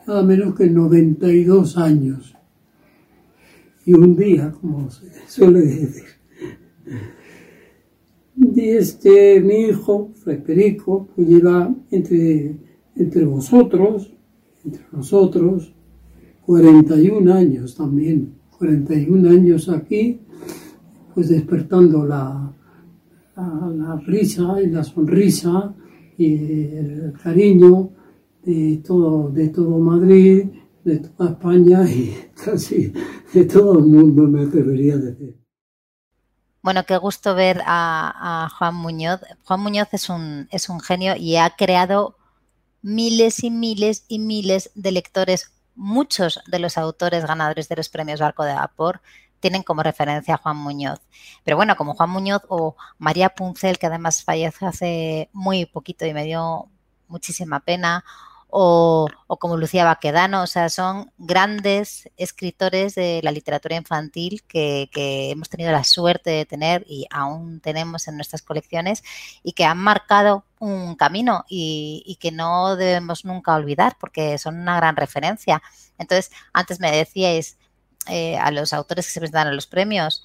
[0.07, 2.35] nada menos que 92 años.
[3.87, 6.05] Y un día, como se suele decir.
[8.37, 11.29] Y este, mi hijo, Federico, pues
[11.91, 12.57] entre,
[12.97, 14.11] entre vosotros,
[14.65, 15.73] entre nosotros,
[16.47, 20.21] 41 años también, 41 años aquí,
[21.15, 22.53] pues despertando la,
[23.37, 25.75] la, risa y la sonrisa
[26.17, 27.91] y el cariño
[28.45, 30.47] de todo, de todo Madrid,
[30.85, 32.93] de toda España y casi
[33.33, 35.39] de todo el mundo, me atrevería a decir.
[36.63, 39.21] Bueno, qué gusto ver a, Juan Muñoz.
[39.45, 42.17] Juan Muñoz es un, es un genio y ha creado
[42.85, 45.51] miles y miles y miles de lectores.
[45.75, 49.01] Muchos de los autores ganadores de los premios Barco de Vapor
[49.41, 51.01] tienen como referencia a Juan Muñoz.
[51.45, 56.13] Pero bueno, como Juan Muñoz o María Puncel, que además falleció hace muy poquito y
[56.13, 56.69] me dio
[57.09, 58.05] muchísima pena,
[58.57, 59.09] o,
[59.41, 65.73] como Lucía Baquedano, o sea, son grandes escritores de la literatura infantil que, hemos tenido
[65.73, 69.03] la suerte de tener y aún tenemos en nuestras colecciones
[69.43, 74.77] y que han marcado un camino y, que no debemos nunca olvidar porque son una
[74.77, 75.61] gran referencia.
[75.99, 77.59] Entonces, antes me decíais
[78.07, 80.23] eh, a los autores que se presentan a los premios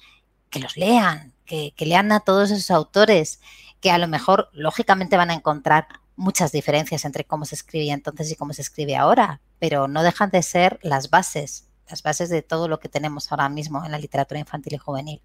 [0.50, 3.40] que los lean, que, que lean a todos esos autores,
[3.80, 5.88] que a lo mejor lógicamente van a encontrar
[6.20, 10.30] muchas diferencias entre cómo se escribía entonces y cómo se escribe ahora, pero no dejan
[10.30, 13.98] de ser las bases, las bases de todo lo que tenemos ahora mismo en la
[13.98, 15.22] literatura infantil y juvenil.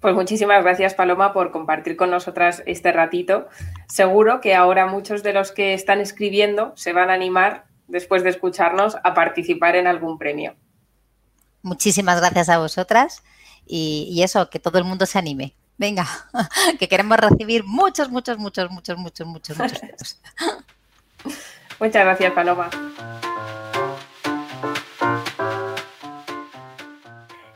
[0.00, 3.48] Pues muchísimas gracias, Paloma, por compartir con nosotras este ratito.
[3.88, 8.30] Seguro que ahora muchos de los que están escribiendo se van a animar, después de
[8.30, 10.54] escucharnos, a participar en algún premio.
[11.62, 13.24] Muchísimas gracias a vosotras
[13.66, 15.56] y, y eso, que todo el mundo se anime.
[15.82, 16.06] Venga,
[16.78, 20.20] que queremos recibir muchos, muchos, muchos, muchos, muchos, muchos, muchos.
[21.80, 22.70] Muchas gracias, Paloma.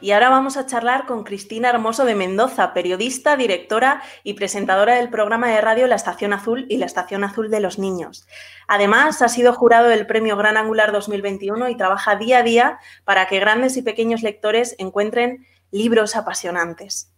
[0.00, 5.08] Y ahora vamos a charlar con Cristina Hermoso de Mendoza, periodista, directora y presentadora del
[5.08, 8.26] programa de radio La Estación Azul y La Estación Azul de los Niños.
[8.66, 13.28] Además, ha sido jurado del Premio Gran Angular 2021 y trabaja día a día para
[13.28, 17.12] que grandes y pequeños lectores encuentren libros apasionantes.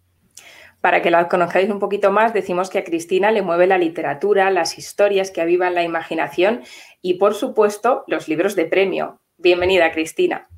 [0.80, 4.50] Para que la conozcáis un poquito más, decimos que a Cristina le mueve la literatura,
[4.50, 6.62] las historias que avivan la imaginación
[7.02, 9.20] y, por supuesto, los libros de premio.
[9.38, 10.48] Bienvenida, Cristina.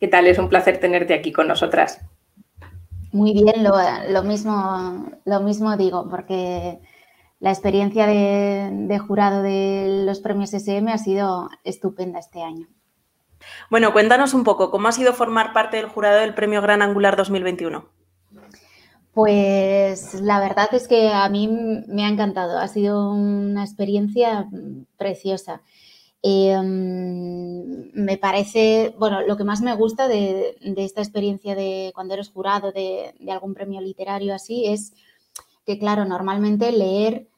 [0.00, 0.26] ¿Qué tal?
[0.26, 2.00] Es un placer tenerte aquí con nosotras.
[3.12, 6.80] Muy bien, lo, mismo, lo mismo digo, porque
[7.38, 12.66] la experiencia de, de, jurado de los premios SM ha sido estupenda este año.
[13.70, 17.16] Bueno, cuéntanos un poco, ¿cómo ha sido formar parte del jurado del Premio Gran Angular
[17.16, 17.86] 2021?
[19.16, 24.46] Pues la verdad es que a mí me ha encantado, ha sido una experiencia
[24.98, 25.62] preciosa.
[26.22, 32.28] Em, me parece, bueno, lo que más me gusta de, esta experiencia de cuando eres
[32.28, 34.92] jurado de, algún premio literario así es
[35.64, 37.28] que, claro, normalmente leer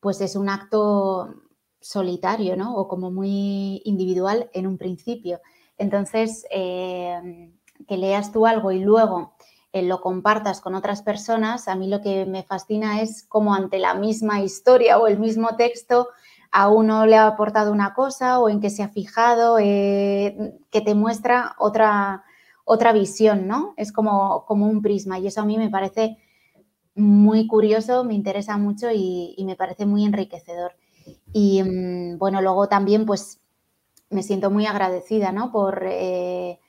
[0.00, 1.34] pues es un acto
[1.80, 2.74] solitario, ¿no?
[2.76, 5.40] O como muy individual en un principio.
[5.76, 7.52] Entonces, em,
[7.86, 9.34] que leas tú algo y luego
[9.78, 13.78] eh, lo compartas con otras personas, a mí lo que me fascina es cómo ante
[13.78, 16.08] la misma historia o el mismo texto
[16.50, 20.80] a uno le ha aportado una cosa o en que se ha fijado, eh, que
[20.80, 22.24] te muestra otra,
[22.64, 23.74] otra visión, ¿no?
[23.76, 26.18] Es como, como un prisma y eso a mí me parece
[26.94, 30.72] muy curioso, me interesa mucho y, me parece muy enriquecedor.
[31.32, 33.40] Y mm, bueno, luego también pues
[34.10, 35.52] me siento muy agradecida, ¿no?
[35.52, 35.84] Por...
[35.86, 36.60] Eh,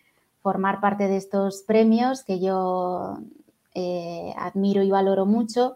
[0.42, 3.20] formar parte de estos premios que yo
[3.76, 5.76] eh, admiro y valoro mucho.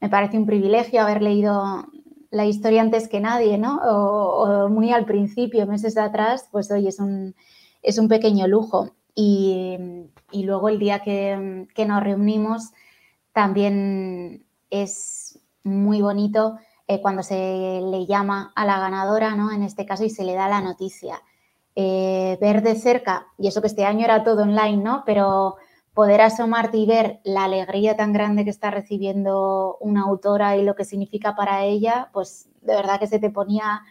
[0.00, 1.86] Me parece un privilegio haber leído
[2.30, 3.80] la historia antes que nadie, ¿no?
[3.84, 7.34] O, muy al principio, meses atrás, pues hoy es un,
[7.82, 8.94] es un pequeño lujo.
[9.14, 9.78] Y,
[10.32, 12.72] luego el día que, nos reunimos
[13.32, 19.52] también es muy bonito eh, cuando se le llama a la ganadora, ¿no?
[19.52, 21.22] En este caso, y se le da la noticia.
[21.76, 25.02] Eh, ver de cerca, y eso que este año era todo online, ¿no?
[25.04, 25.56] Pero
[25.92, 30.74] poder asomarte y ver la alegría tan grande que está recibiendo una autora y lo
[30.74, 33.82] que significa para ella, pues de verdad que se te ponía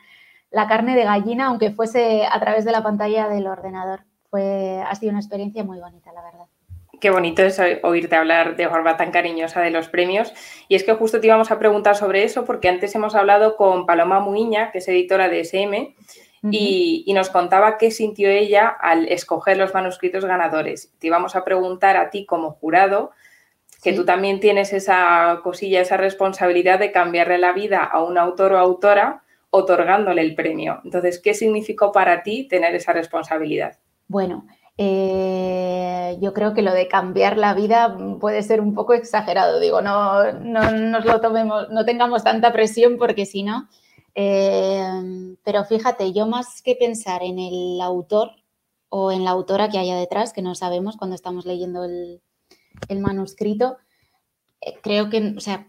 [0.52, 4.02] la carne de gallina, aunque fuese a través de la pantalla del ordenador.
[4.30, 6.46] Fue, ha sido una experiencia muy bonita, la verdad.
[7.00, 10.34] Qué bonito es oírte hablar de forma tan cariñosa de los premios.
[10.70, 13.86] Y es que justo te íbamos a preguntar sobre eso, porque antes hemos hablado con
[13.86, 15.96] Paloma Muiña, que es editora de SM,
[16.52, 20.92] y, nos contaba qué sintió ella al escoger los manuscritos ganadores.
[21.00, 23.12] Te íbamos a preguntar a ti como jurado,
[23.82, 28.54] que tú también tienes esa cosilla, esa responsabilidad de cambiarle la vida a un autor
[28.54, 30.82] o autora otorgándole el premio.
[30.84, 33.78] Entonces, ¿qué significó para ti tener esa responsabilidad?
[34.08, 39.60] Bueno, eh, yo creo que lo de cambiar la vida puede ser un poco exagerado.
[39.60, 43.70] Digo, no, no nos lo tomemos, no tengamos tanta presión porque si no,
[44.16, 48.32] Em, pero fíjate, yo más que pensar en el autor
[48.90, 52.22] o en la autora que haya detrás, que no sabemos cuando estamos leyendo el,
[53.00, 53.78] manuscrito.
[54.62, 55.68] Eh, creo que, o sea,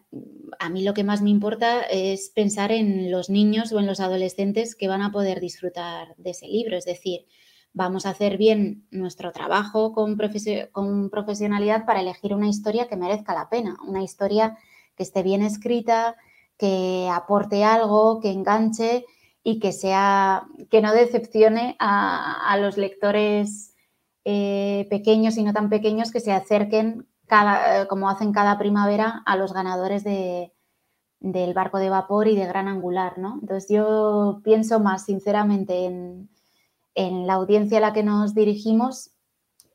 [0.59, 4.01] a mí lo que más me importa es pensar en los niños o en los
[4.01, 6.77] adolescentes que van a poder disfrutar de ese libro.
[6.77, 7.27] Es decir,
[7.73, 10.19] vamos a hacer bien nuestro trabajo con,
[10.73, 14.59] con profesionalidad para elegir una historia que merezca la pena, una historia
[14.97, 16.17] que esté bien escrita,
[16.59, 19.05] que aporte algo, que enganche
[19.43, 23.75] y que sea, que no decepcione a, los lectores
[24.25, 29.37] eh, pequeños y no tan pequeños que se acerquen cada, como hacen cada primavera a
[29.37, 30.53] los ganadores de,
[31.21, 33.39] del barco de vapor y de gran angular, ¿no?
[33.41, 36.29] Entonces yo pienso más sinceramente en,
[36.95, 39.11] en la audiencia a la que nos dirigimos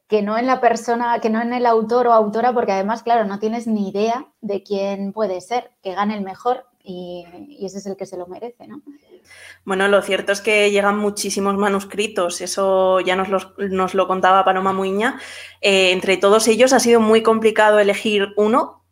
[0.08, 3.26] que no en la persona, que no en el autor o autora, porque además, claro,
[3.26, 7.86] no tienes ni idea de quién puede ser, que gane el mejor y, ese es
[7.86, 8.82] el que se lo merece, ¿no?
[9.66, 14.74] Bueno, lo cierto es que llegan muchísimos manuscritos, eso ya nos, nos lo contaba Paloma
[14.74, 15.20] Muiña.
[15.62, 18.84] Eh, entre todos ellos ha sido muy complicado elegir uno.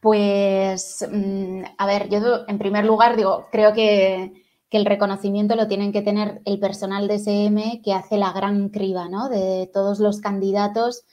[0.00, 5.68] Pues, mm, a ver, yo en primer lugar digo, creo que que el reconocimiento lo
[5.68, 9.28] tienen que tener el personal de SM que hace la gran criba ¿no?
[9.28, 11.04] de todos los candidatos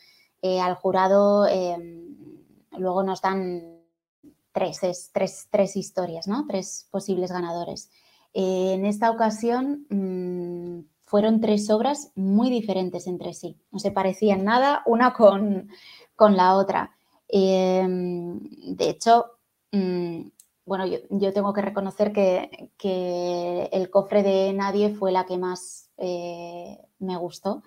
[0.42, 1.46] eh, al jurado.
[1.46, 2.18] Em,
[2.72, 3.81] luego nos dan
[4.52, 4.80] tres,
[5.14, 6.46] tres, tres, historias, ¿no?
[6.48, 7.90] tres posibles ganadores.
[8.34, 14.44] Eh, en esta ocasión mm, fueron tres obras muy diferentes entre sí, no se parecían
[14.46, 15.70] nada una con,
[16.16, 16.96] con la otra.
[17.28, 18.40] Em,
[18.76, 19.38] de hecho,
[19.72, 20.22] mm,
[20.66, 26.78] bueno, yo, tengo que reconocer que, el cofre de Nadie fue la que más eh,
[27.00, 27.64] me gustó.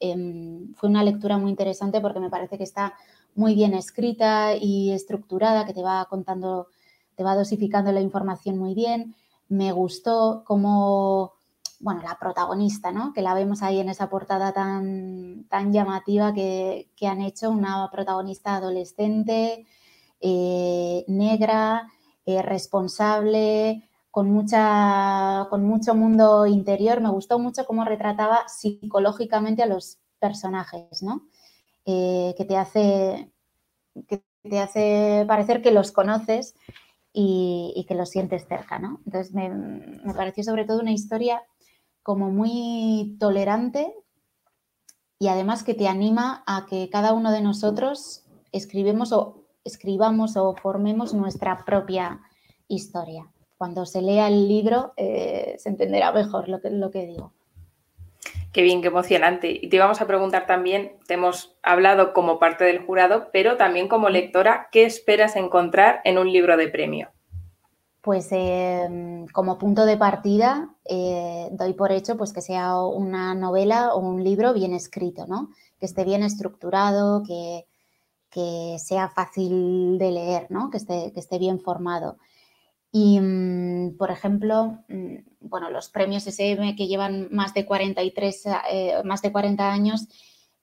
[0.00, 2.94] Em, fue una lectura muy interesante porque me parece que está
[3.34, 6.68] muy bien escrita y estructurada, que te va contando,
[7.16, 9.14] te va dosificando la información muy bien.
[9.48, 11.32] Me gustó como,
[11.80, 13.12] bueno, la protagonista, ¿no?
[13.12, 18.56] Que la vemos ahí en esa portada tan, tan llamativa que, han hecho, una protagonista
[18.56, 19.66] adolescente,
[20.20, 21.90] eh, negra,
[22.26, 27.00] eh, responsable, con, mucha, con mucho mundo interior.
[27.00, 31.22] Me gustó mucho cómo retrataba psicológicamente a los personajes, ¿no?
[31.86, 33.32] Eh, que, te hace,
[34.06, 36.54] que te hace parecer que los conoces
[37.12, 39.00] y, que los sientes cerca, ¿no?
[39.06, 41.42] Entonces me, me, pareció sobre todo una historia
[42.02, 43.94] como muy tolerante
[45.18, 50.54] y además que te anima a que cada uno de nosotros escribimos o escribamos o
[50.54, 52.20] formemos nuestra propia
[52.68, 53.30] historia.
[53.58, 57.32] Cuando se lea el libro eh, se entenderá mejor lo que, lo que digo.
[58.52, 59.50] Qué bien, qué emocionante.
[59.50, 63.86] Y te íbamos a preguntar también, te hemos hablado como parte del jurado, pero también
[63.86, 67.10] como lectora, ¿qué esperas encontrar en un libro de premio?
[68.00, 73.94] Pues em, como punto de partida eh, doy por hecho pues que sea una novela
[73.94, 75.50] o un libro bien escrito, ¿no?
[75.78, 77.66] Que esté bien estructurado, que,
[78.30, 80.70] que sea fácil de leer, ¿no?
[80.70, 82.16] que, esté, que esté bien formado.
[82.92, 83.20] Y,
[84.00, 89.30] por ejemplo, mm, bueno, los premios SM que llevan más de 43, eh, más de
[89.30, 90.08] 40 años,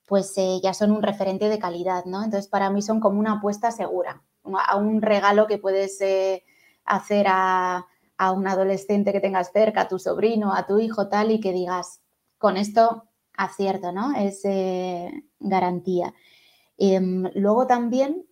[0.08, 2.24] pues eh, ya son un referente de calidad, ¿no?
[2.24, 6.46] Entonces, para mí son como una apuesta segura, a un regalo que puedes eh,
[6.84, 7.86] hacer a,
[8.18, 11.54] a, un adolescente que tengas cerca, a tu sobrino, a tu hijo, tal, y que
[11.54, 12.02] digas,
[12.40, 14.16] con esto acierto, ¿no?
[14.18, 14.42] Es
[15.40, 16.12] garantía.
[16.76, 18.26] Em, luego también,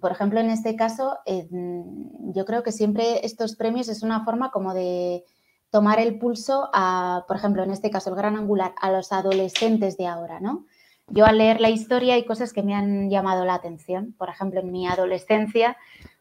[0.00, 4.74] por ejemplo, en este caso, yo creo que siempre estos premios es una forma como
[4.74, 5.24] de
[5.70, 9.96] tomar el pulso a, por ejemplo, en este caso, el gran angular, a los adolescentes
[9.96, 10.66] de ahora, ¿no?
[11.08, 14.14] Yo al leer la historia hay cosas que me han llamado la atención.
[14.18, 15.76] Por ejemplo, en mi adolescencia,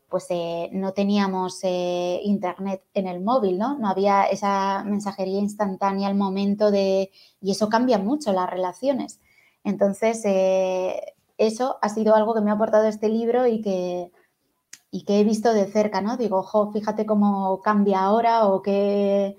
[0.10, 3.78] pues eh, no teníamos eh, internet en el móvil, ¿no?
[3.80, 7.12] No había esa mensajería instantánea al momento de...
[7.42, 9.20] Y eso cambia mucho las relaciones.
[9.64, 14.12] Entonces, eh, eso ha sido algo que me ha aportado este libro y que,
[14.92, 16.18] y que he visto de cerca, ¿no?
[16.18, 19.36] Digo, ojo, fíjate cómo cambia ahora o qué,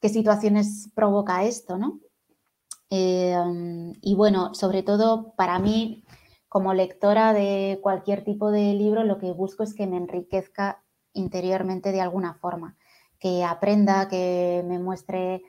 [0.00, 2.00] qué situaciones provoca esto, ¿no?
[2.90, 3.36] Eh,
[4.00, 6.04] y bueno, sobre todo para mí,
[6.48, 11.90] como lectora de cualquier tipo de libro, lo que busco es que me enriquezca interiormente
[11.90, 12.76] de alguna forma,
[13.18, 15.42] que aprenda, que me muestre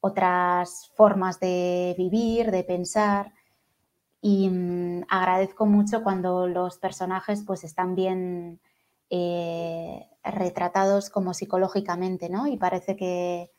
[0.00, 3.32] otras formas de vivir, de pensar,
[4.22, 8.60] y mm, agradezco mucho cuando los personajes pues están bien
[9.10, 12.46] eh, retratados como psicológicamente, ¿no?
[12.46, 13.50] Y parece que,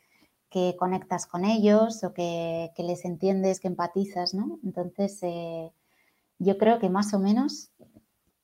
[0.78, 4.60] conectas con ellos o que, les entiendes, que empatizas, ¿no?
[4.64, 5.72] Entonces, eh,
[6.38, 7.72] yo creo que más o menos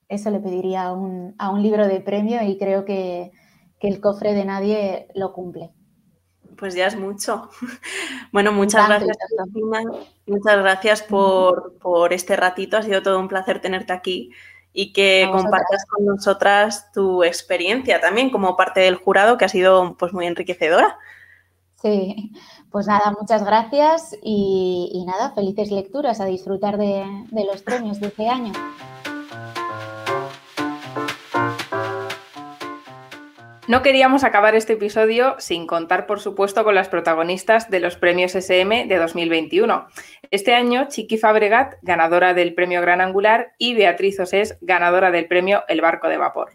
[0.09, 3.31] eso le pediría a un, libro de premio y creo que,
[3.79, 5.71] que el cofre de nadie lo cumple.
[6.57, 7.49] Pues ya es mucho.
[8.31, 9.17] Bueno, muchas gracias,
[10.25, 12.77] Muchas gracias por, por, este ratito.
[12.77, 14.31] Ha sido todo un placer tenerte aquí
[14.71, 19.97] y que compartas con nosotras tu experiencia también como parte del jurado, que ha sido
[19.97, 20.97] pues muy enriquecedora.
[21.81, 22.31] Sí,
[22.71, 28.07] pues nada, muchas gracias y, nada, felices lecturas, a disfrutar de, de los premios de
[28.07, 28.53] este año.
[33.71, 38.35] No queríamos acabar este episodio sin contar, por supuesto, con las protagonistas de los premios
[38.35, 39.87] SM de 2021.
[40.29, 45.63] Este año, Chiqui Fabregat, ganadora del premio Gran Angular, y Beatriz Osés, ganadora del premio
[45.69, 46.51] El Barco de Vapor.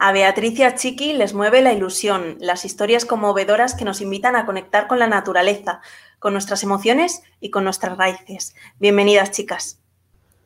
[0.00, 4.34] A Beatriz y a Chiqui les mueve la ilusión, las historias conmovedoras que nos invitan
[4.34, 5.82] a conectar con la naturaleza,
[6.18, 8.56] con nuestras emociones y con nuestras raíces.
[8.80, 9.80] Bienvenidas, chicas.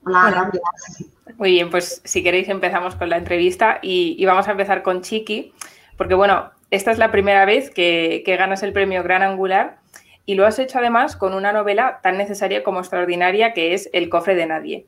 [0.07, 1.11] Hola, gracias.
[1.36, 5.52] Muy bien, pues si queréis empezamos con la entrevista y, vamos a empezar con Chiqui,
[5.96, 9.78] porque bueno, esta es la primera vez que, ganas el premio Gran Angular
[10.26, 14.09] y lo has hecho además con una novela tan necesaria como extraordinaria que es El
[14.11, 14.86] cofre de nadie.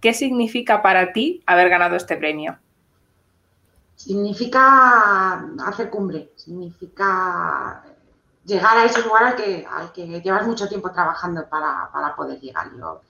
[0.00, 2.58] ¿Qué significa para ti haber ganado este premio?
[3.96, 7.84] Significa hacer cumbre, significa
[8.44, 12.40] llegar a ese lugar al que, al que llevas mucho tiempo trabajando para, para poder
[12.40, 12.66] llegar.
[12.76, 13.02] Yo,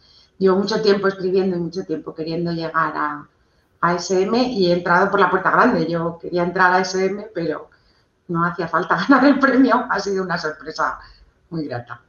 [0.42, 3.28] llevo mucho tiempo escribiendo y mucho tiempo queriendo llegar a,
[3.96, 5.88] SM y he entrado por la puerta grande.
[5.88, 7.68] Yo quería entrar a SM, pero
[8.28, 9.86] no hacía falta ganar el premio.
[9.90, 11.00] Ha sido una sorpresa
[11.50, 12.00] muy grata.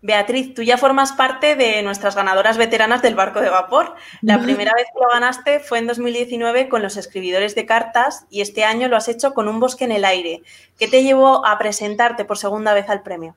[0.00, 3.94] Beatriz, tú ya formas parte de nuestras ganadoras veteranas del barco de vapor.
[4.22, 8.40] La primera vez que lo ganaste fue en 2019 con los escribidores de cartas y
[8.40, 10.42] este año lo has hecho con un bosque en el aire.
[10.78, 13.36] ¿Qué te llevó a presentarte por segunda vez al premio?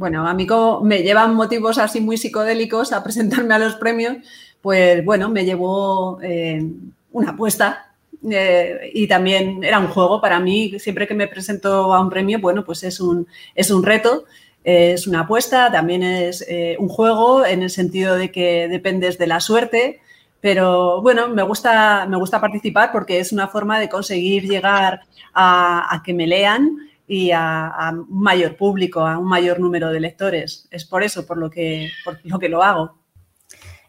[0.00, 4.16] Bueno, a mí como me llevan motivos así muy psicodélicos a presentarme a los premios,
[4.62, 6.64] pues bueno, me llevó eh,
[7.12, 7.92] una apuesta
[8.30, 10.78] eh, y también era un juego para mí.
[10.78, 14.24] Siempre que me presento a un premio, bueno, pues es un, es un reto,
[14.64, 19.26] es una apuesta, también es eh, un juego en el sentido de que dependes de
[19.26, 20.00] la suerte.
[20.40, 25.02] Pero bueno, me gusta, me gusta participar porque es una forma de conseguir llegar
[25.34, 30.68] a que me lean y a, un mayor público, a un mayor número de lectores.
[30.70, 33.00] Es por eso, por lo que, por lo, que lo hago.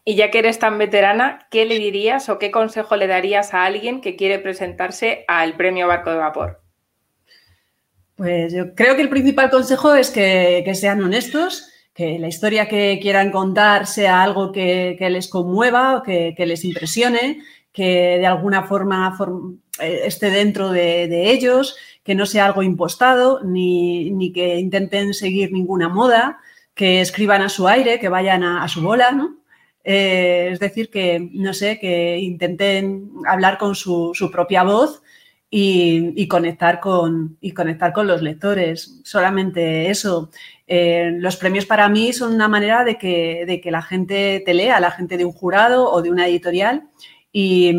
[0.04, 3.66] Y ya que eres tan veterana, ¿qué le dirías o qué consejo le darías a
[3.66, 6.62] alguien que quiere presentarse al premio Barco de Vapor?
[8.16, 12.98] Pues yo creo que el principal consejo es que, sean honestos, que la historia que
[13.00, 17.38] quieran contar sea algo que, les conmueva, que, que les impresione,
[17.72, 19.16] que de alguna forma
[19.80, 26.40] esté dentro de ellos, que no sea algo impostado, ni, que intenten seguir ninguna moda,
[26.74, 29.38] que escriban a su aire, que vayan a, su bola, ¿no?
[29.84, 35.04] Eh, es decir, que, no sé, que intenten hablar con su, propia voz
[35.50, 39.00] y, conectar con, y conectar con los lectores.
[39.04, 40.32] Solamente eso.
[40.68, 44.54] Eh, los premios para mí son una manera de que, de que, la gente te
[44.54, 46.90] lea, la gente de un jurado o de una editorial.
[47.32, 47.74] Y,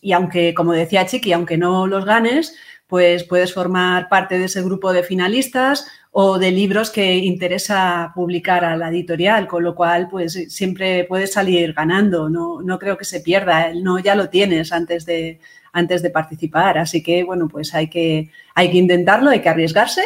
[0.00, 2.54] y aunque, como decía Chiqui, aunque no los ganes,
[2.86, 8.64] pues puedes formar parte de ese grupo de finalistas o de libros que interesa publicar
[8.64, 13.04] a la editorial, con lo cual pues siempre puedes salir ganando, no, no creo que
[13.04, 15.40] se pierda, no ya lo tienes antes de,
[15.72, 20.04] antes de participar, así que bueno, pues hay que, hay que intentarlo, hay que arriesgarse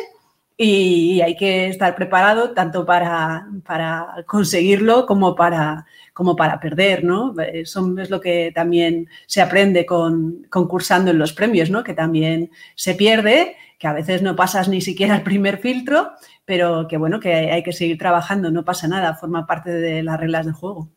[0.56, 5.84] y hay que estar preparado tanto para, para conseguirlo como para,
[6.18, 7.32] como para perder, ¿no?
[7.38, 11.84] Eso es lo que también se aprende con, concursando en los premios, ¿no?
[11.84, 16.10] Que también se pierde, que a veces no pasas ni siquiera el primer filtro,
[16.44, 20.18] pero que bueno, que hay que seguir trabajando, no pasa nada, forma parte de las
[20.18, 20.90] reglas del juego.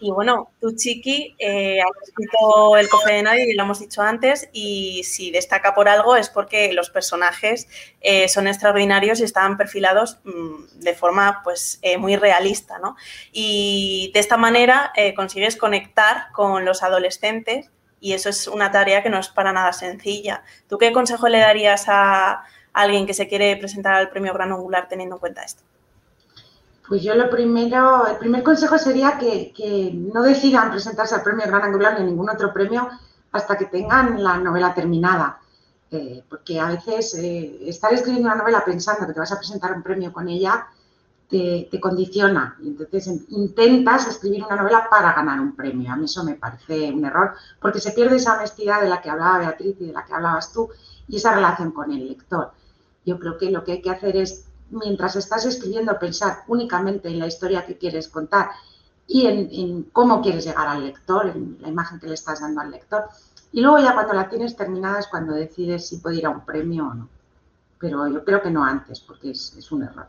[0.00, 4.00] Y bueno, tú, Chiqui, eh, has escrito El cofre de nadie, y lo hemos dicho
[4.00, 7.68] antes, y si destaca por algo es porque los personajes
[8.00, 12.96] eh, son extraordinarios y están perfilados mm, de forma pues eh, muy realista, ¿no?
[13.32, 17.70] Y de esta manera consigues conectar con los adolescentes
[18.00, 20.42] y eso es una tarea que no es para nada sencilla.
[20.68, 24.88] ¿Tú qué consejo le darías a alguien que se quiere presentar al premio Gran Angular
[24.88, 25.62] teniendo en cuenta esto?
[26.88, 31.62] Pues yo lo primero, el primer consejo sería que, no decidan presentarse al premio Gran
[31.62, 32.88] Angular ni a ningún otro premio
[33.30, 35.38] hasta que tengan la novela terminada.
[35.90, 39.72] Eh, porque a veces eh, estar escribiendo una novela pensando que te vas a presentar
[39.72, 40.66] un premio con ella
[41.28, 42.56] te, condiciona.
[42.62, 45.92] Entonces intentas escribir una novela para ganar un premio.
[45.92, 49.10] A mí eso me parece un error porque se pierde esa honestidad de la que
[49.10, 50.70] hablaba Beatriz y de la que hablabas tú
[51.06, 52.52] y esa relación con el lector.
[53.04, 57.18] Yo creo que lo que hay que hacer es mientras estás escribiendo, pensar únicamente en
[57.18, 58.50] la historia que quieres contar
[59.06, 62.70] y en, cómo quieres llegar al lector, en la imagen que le estás dando al
[62.70, 63.04] lector.
[63.52, 66.44] Y luego ya cuando la tienes terminada es cuando decides si puede ir a un
[66.44, 67.08] premio o no.
[67.80, 70.08] pero yo creo que no antes, porque es, un error.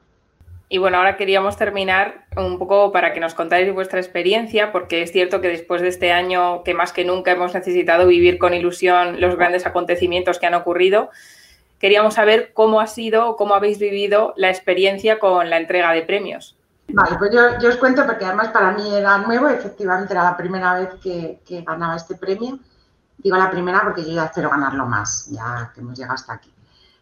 [0.67, 5.11] Y bueno, ahora queríamos terminar un poco para que nos contáis vuestra experiencia, porque es
[5.11, 9.21] cierto que después de este año que más que nunca hemos necesitado vivir con ilusión
[9.21, 11.09] los grandes acontecimientos que han ocurrido,
[11.79, 16.03] queríamos saber cómo ha sido o cómo habéis vivido la experiencia con la entrega de
[16.03, 16.55] premios.
[16.91, 20.73] Vale, pues yo, os cuento porque además para mí era nuevo, efectivamente era la primera
[20.79, 22.59] vez que, ganaba este premio.
[23.17, 26.51] Digo la primera porque yo ya espero ganarlo más, ya que hemos llegado hasta aquí.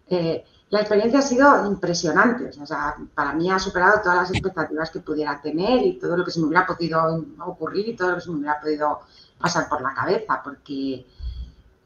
[0.10, 4.92] Eh, la experiencia ha sido impresionante, o sea, para mí ha superado todas las expectativas
[4.92, 8.16] que pudiera tener y todo lo que se me hubiera podido ocurrir y todo lo
[8.16, 9.00] que se me hubiera podido
[9.40, 11.06] pasar por la cabeza, porque,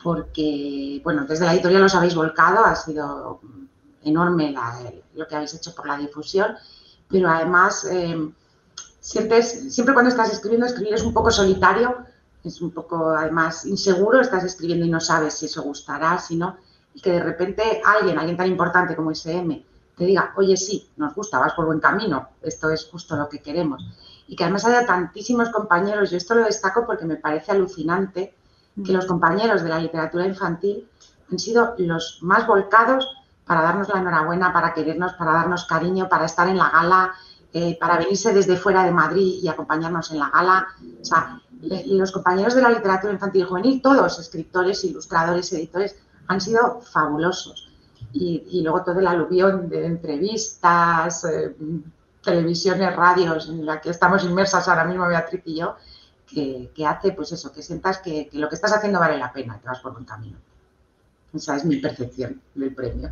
[0.04, 3.42] porque bueno, desde la editorial os habéis volcado, ha sido
[4.04, 4.56] enorme
[5.14, 6.56] lo que habéis hecho por la difusión
[7.12, 8.32] pero además eh,
[9.00, 11.98] siempre, siempre cuando estás escribiendo, escribir es un poco solitario,
[12.44, 16.58] es un poco además inseguro, estás escribiendo y no sabes si eso gustará, si no,
[16.94, 19.66] y que de repente alguien, alguien tan importante como SM,
[19.98, 23.40] te diga, oye, sí, nos gusta, vas por buen camino, esto es justo lo que
[23.40, 23.86] queremos.
[24.28, 28.34] Y que además haya tantísimos compañeros, yo esto lo destaco porque me parece alucinante
[28.84, 30.88] que los compañeros de la literatura infantil
[31.32, 33.08] han sido los más volcados
[33.46, 37.14] para darnos la enhorabuena, para querernos, para darnos cariño, para estar en la gala,
[37.54, 40.68] eh, para venirse desde fuera de Madrid y acompañarnos en la gala.
[41.02, 45.98] O sea, los compañeros de la literatura infantil y juvenil, todos, escritores, ilustradores, editores,
[46.28, 47.70] han sido fabulosos.
[48.14, 51.56] Y, luego todo el aluvión de entrevistas, eh,
[52.24, 55.76] televisiones, radios, en la que estamos inmersas ahora mismo Beatriz y yo,
[56.34, 59.60] que, hace pues eso, que sientas que, que, lo que estás haciendo vale la pena,
[59.60, 60.38] que vas por buen camino.
[61.34, 63.12] Esa es mi percepción del premio.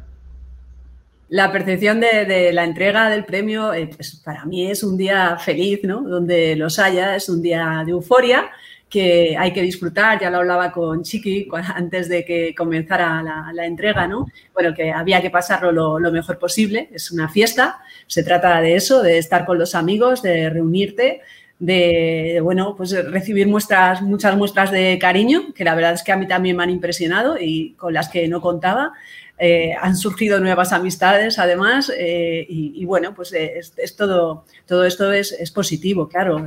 [1.30, 5.82] La percepción de, la entrega del premio, eh, pues para mí es un día feliz,
[5.84, 6.02] ¿no?
[6.02, 8.50] Donde los haya, es un día de euforia
[8.90, 13.22] que hay que disfrutar, ya lo hablaba con Chiqui antes de que comenzara
[13.54, 14.26] la, entrega, ¿no?
[14.52, 19.04] Bueno, que había que pasarlo lo, mejor posible, es una fiesta, se trata de eso,
[19.04, 21.22] de estar con los amigos, de reunirte,
[21.60, 26.18] de, bueno, pues recibir muestras, muchas muestras de cariño, que la verdad es que a
[26.18, 28.93] mí también me han impresionado y con las que no contaba.
[29.42, 35.14] Eh, han surgido nuevas amistades además eh, y, bueno, pues eh, es, todo, todo esto
[35.14, 36.46] es, positivo, claro,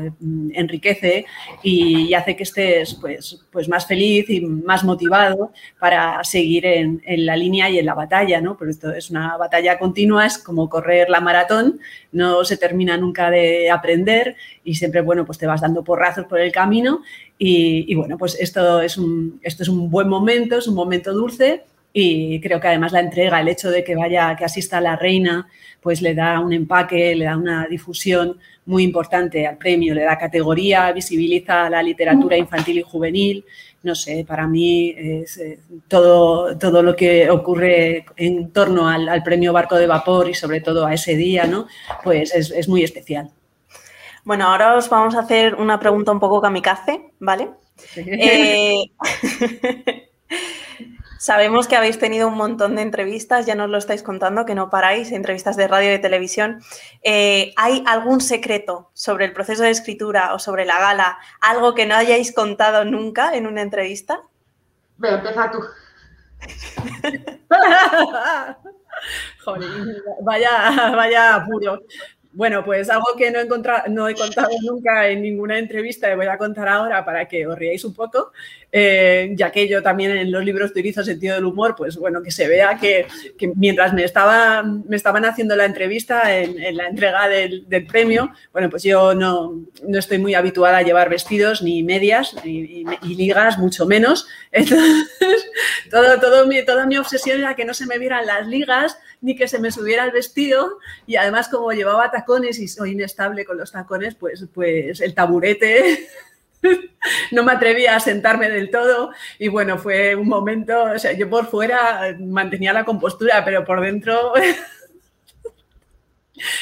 [0.53, 1.25] enriquece
[1.63, 7.35] y, hace que estés pues, pues más feliz y más motivado para seguir en, la
[7.35, 8.59] línea y en la batalla, ¿no?
[8.59, 11.81] Porque esto es una batalla continua, es como correr la maratón,
[12.13, 16.41] no se termina nunca de aprender y siempre, bueno, pues te vas dando porrazos por
[16.41, 17.01] el camino
[17.39, 21.15] y, y bueno, pues esto es, un, esto es un buen momento, es un momento
[21.15, 24.97] dulce y creo que además la entrega, el hecho de que vaya, que asista la
[24.97, 25.49] reina,
[25.81, 30.17] pues le da un empaque, le da una difusión muy importante al premio, le da
[30.17, 33.45] categoría, visibiliza la literatura infantil y juvenil.
[33.83, 39.53] No sé, para mí es eh, todo, todo lo que ocurre en torno al, premio
[39.53, 41.67] Barco de Vapor y sobre todo a ese día, ¿no?
[42.05, 43.31] Pues es, muy especial.
[44.25, 47.51] Bueno, ahora os vamos a hacer una pregunta un poco kamikaze, ¿vale?
[47.97, 48.85] Eh,
[51.23, 54.71] Sabemos que habéis tenido un montón de entrevistas, ya nos lo estáis contando, que no
[54.71, 56.61] paráis, entrevistas de radio y de televisión.
[57.05, 61.19] Eh, ¿Hay algún secreto sobre el proceso de escritura o sobre la gala?
[61.41, 64.23] ¿Algo que no hayáis contado nunca en una entrevista?
[64.97, 65.61] Ve, empieza tú.
[69.45, 69.71] Joder,
[70.23, 71.83] vaya, vaya apuro.
[72.35, 76.27] Bueno, pues algo que no he, no he contado nunca en ninguna entrevista y voy
[76.27, 78.33] a contar ahora para que os riáis un poco,
[78.71, 82.31] eh, ya que yo también en los libros utilizo sentido del humor, pues bueno, que
[82.31, 83.07] se vea que,
[83.57, 88.83] mientras me, estaba, me estaban haciendo la entrevista en, la entrega del, premio, bueno, pues
[88.83, 94.27] yo no, no, estoy muy habituada a llevar vestidos ni medias y, ligas, mucho menos.
[94.53, 95.11] Entonces,
[95.91, 99.37] todo, todo mi, toda mi obsesión era que no se me vieran las ligas ni
[99.37, 103.57] que se me subiera el vestido y además como llevaba tacones y soy inestable con
[103.59, 106.09] los tacones, pues, pues el taburete
[107.33, 111.29] no me atrevía a sentarme del todo y bueno, fue un momento, o sea, yo
[111.29, 114.33] por fuera mantenía la compostura, pero por dentro...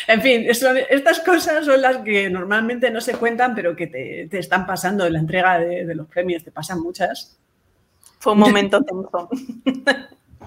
[0.06, 4.66] En fin, estas cosas son las que normalmente no se cuentan, pero que te, están
[4.66, 7.38] pasando en la entrega de, los premios, te pasan muchas.
[8.18, 9.30] Fue un momento tenso.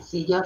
[0.05, 0.43] Sí, yo,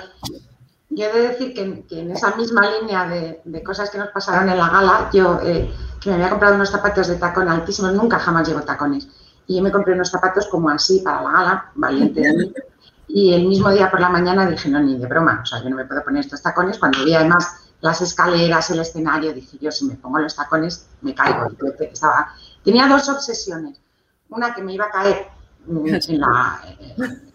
[0.89, 4.57] yo he de decir que, en esa misma línea de, cosas que nos pasaron en
[4.57, 8.47] la gala, yo eh, que me había comprado unos zapatos de tacón altísimos, nunca jamás
[8.47, 9.07] llevo tacones.
[9.47, 12.53] Y yo me compré unos zapatos como así para la gala, valiente de mí.
[13.09, 15.69] Y el mismo día por la mañana dije, no, ni de broma, o sea, yo
[15.69, 16.77] no me puedo poner estos tacones.
[16.77, 21.13] Cuando vi además las escaleras, el escenario, dije, yo si me pongo los tacones me
[21.13, 21.47] caigo.
[21.79, 22.33] Estaba,
[22.63, 23.79] tenía dos obsesiones.
[24.29, 25.27] Una que me iba a caer
[25.67, 26.61] en la,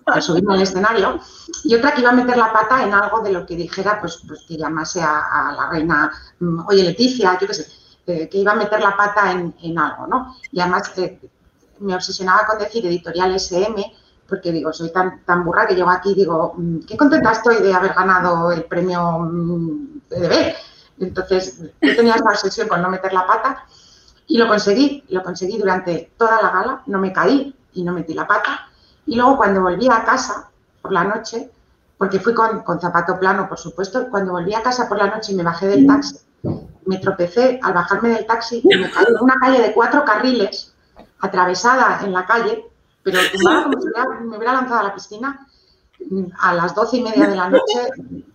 [0.06, 1.20] al subirme al escenario,
[1.64, 4.22] y otra que iba a meter la pata en algo de lo que dijera, pues,
[4.26, 6.10] pues que llamase a, la reina,
[6.40, 7.66] mm, oye Leticia, yo qué sé,
[8.06, 10.36] eh, que iba a meter la pata en, en algo, ¿no?
[10.50, 11.20] Y además eh,
[11.80, 13.92] me obsesionaba con decir editorial SM,
[14.28, 17.56] porque digo, soy tan, tan burra que llego aquí y digo, mm, qué contenta estoy
[17.56, 19.30] de haber ganado el premio
[20.08, 20.54] PDB.
[21.00, 23.64] Entonces, yo tenía esa obsesión con no meter la pata
[24.26, 28.14] y lo conseguí, lo conseguí durante toda la gala, no me caí y no metí
[28.14, 28.68] la pata.
[29.06, 30.50] Y luego cuando volví a casa
[30.80, 31.50] por la noche,
[31.98, 35.36] porque fui con, zapato plano, por supuesto, cuando volví a casa por la noche y
[35.36, 36.16] me bajé del taxi,
[36.86, 40.74] me tropecé al bajarme del taxi y me caí en una calle de cuatro carriles,
[41.20, 42.66] atravesada en la calle,
[43.02, 43.88] pero tumbada como si
[44.24, 45.46] me hubiera lanzado a la piscina
[46.40, 47.88] a las doce y media de la noche,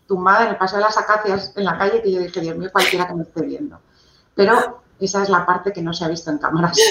[0.07, 2.69] tumbada en el paseo de las acacias en la calle, que yo dije, Dios mío,
[2.71, 3.79] cualquiera que me esté viendo.
[4.35, 6.77] Pero esa es la parte que no se ha visto en cámaras.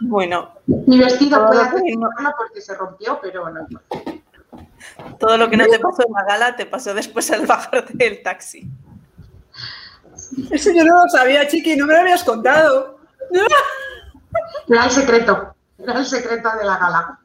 [0.00, 0.50] Bueno.
[0.66, 1.80] Mi vestido puede hacer
[2.36, 3.68] porque se rompió, pero no
[5.18, 8.20] Todo lo que no te pasó en la gala te pasó después al bajarte del
[8.22, 8.68] taxi.
[10.50, 12.98] Eso yo no lo sabía, Chiqui, no me lo habías contado.
[14.68, 17.18] Era el secreto, era el secreto de la gala.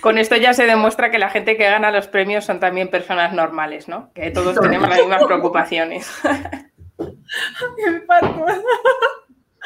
[0.00, 3.32] Con esto ya se demuestra que la gente que gana los premios son también personas
[3.32, 4.10] normales, ¿no?
[4.14, 6.10] Que todos tenemos las mismas preocupaciones.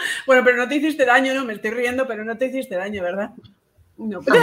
[0.27, 1.45] Bueno, pero no te hiciste daño, ¿no?
[1.45, 3.31] Me estoy riendo, pero no te hiciste daño, ¿verdad?
[3.97, 4.41] No, pero...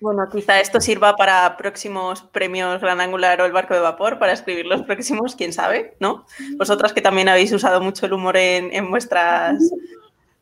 [0.00, 4.32] Bueno, quizá esto sirva para próximos premios Gran Angular o el Barco de Vapor, para
[4.32, 6.24] escribir los próximos, quién sabe, ¿no?
[6.56, 9.58] Vosotras que también habéis usado mucho el humor en, vuestras,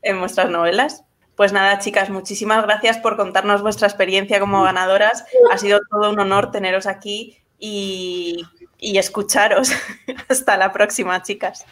[0.03, 1.05] en vuestras novelas.
[1.37, 5.25] Pues nada, chicas, muchísimas gracias por contarnos vuestra experiencia como ganadoras.
[5.51, 8.45] Ha sido todo un honor teneros aquí y,
[8.79, 9.71] y escucharos.
[10.29, 11.65] Hasta la próxima, chicas.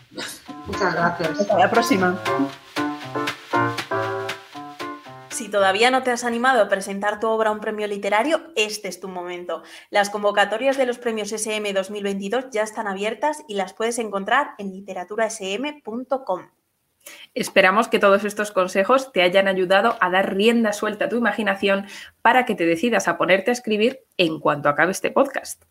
[0.66, 1.40] Muchas gracias.
[1.40, 2.20] Hasta la próxima.
[5.34, 8.86] Si todavía no te has animado a presentar tu obra a un premio literario, este
[8.86, 9.64] es tu momento.
[9.90, 14.72] Las convocatorias de los premios SM 2022 ya están abiertas y las puedes encontrar en
[14.72, 16.50] literaturasm.com.
[17.34, 21.86] Esperamos que todos estos consejos te hayan ayudado a dar rienda suelta a tu imaginación
[22.22, 25.64] para que te decidas a ponerte a escribir en cuanto acabe este podcast.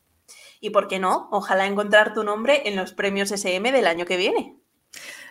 [0.63, 4.15] Y por qué no, ojalá encontrar tu nombre en los premios SM del año que
[4.15, 4.55] viene.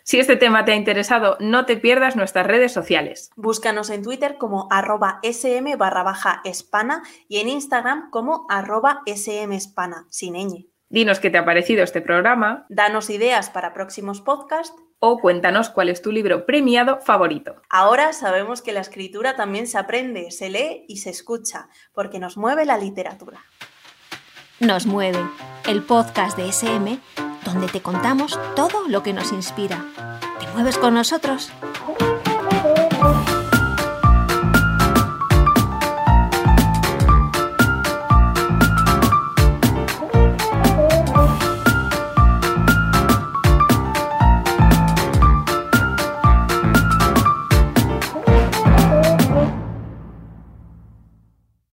[0.03, 3.30] Si este tema te ha interesado, no te pierdas nuestras redes sociales.
[3.35, 10.07] Búscanos en Twitter como arroba sm barra baja espana y en Instagram como arroba smespana,
[10.11, 10.68] sin ñ.
[10.91, 12.66] Dinos qué te ha parecido este programa.
[12.68, 14.76] Danos ideas para próximos podcasts.
[14.99, 17.62] O cuéntanos cuál es tu libro premiado favorito.
[17.70, 22.37] Ahora sabemos que la escritura también se aprende, se lee y se escucha, porque nos
[22.37, 23.41] mueve la literatura.
[24.63, 25.19] Nos mueve,
[25.67, 27.01] el podcast de SM
[27.45, 29.85] donde te contamos todo lo que nos inspira.
[30.39, 31.51] ¿Te mueves con nosotros?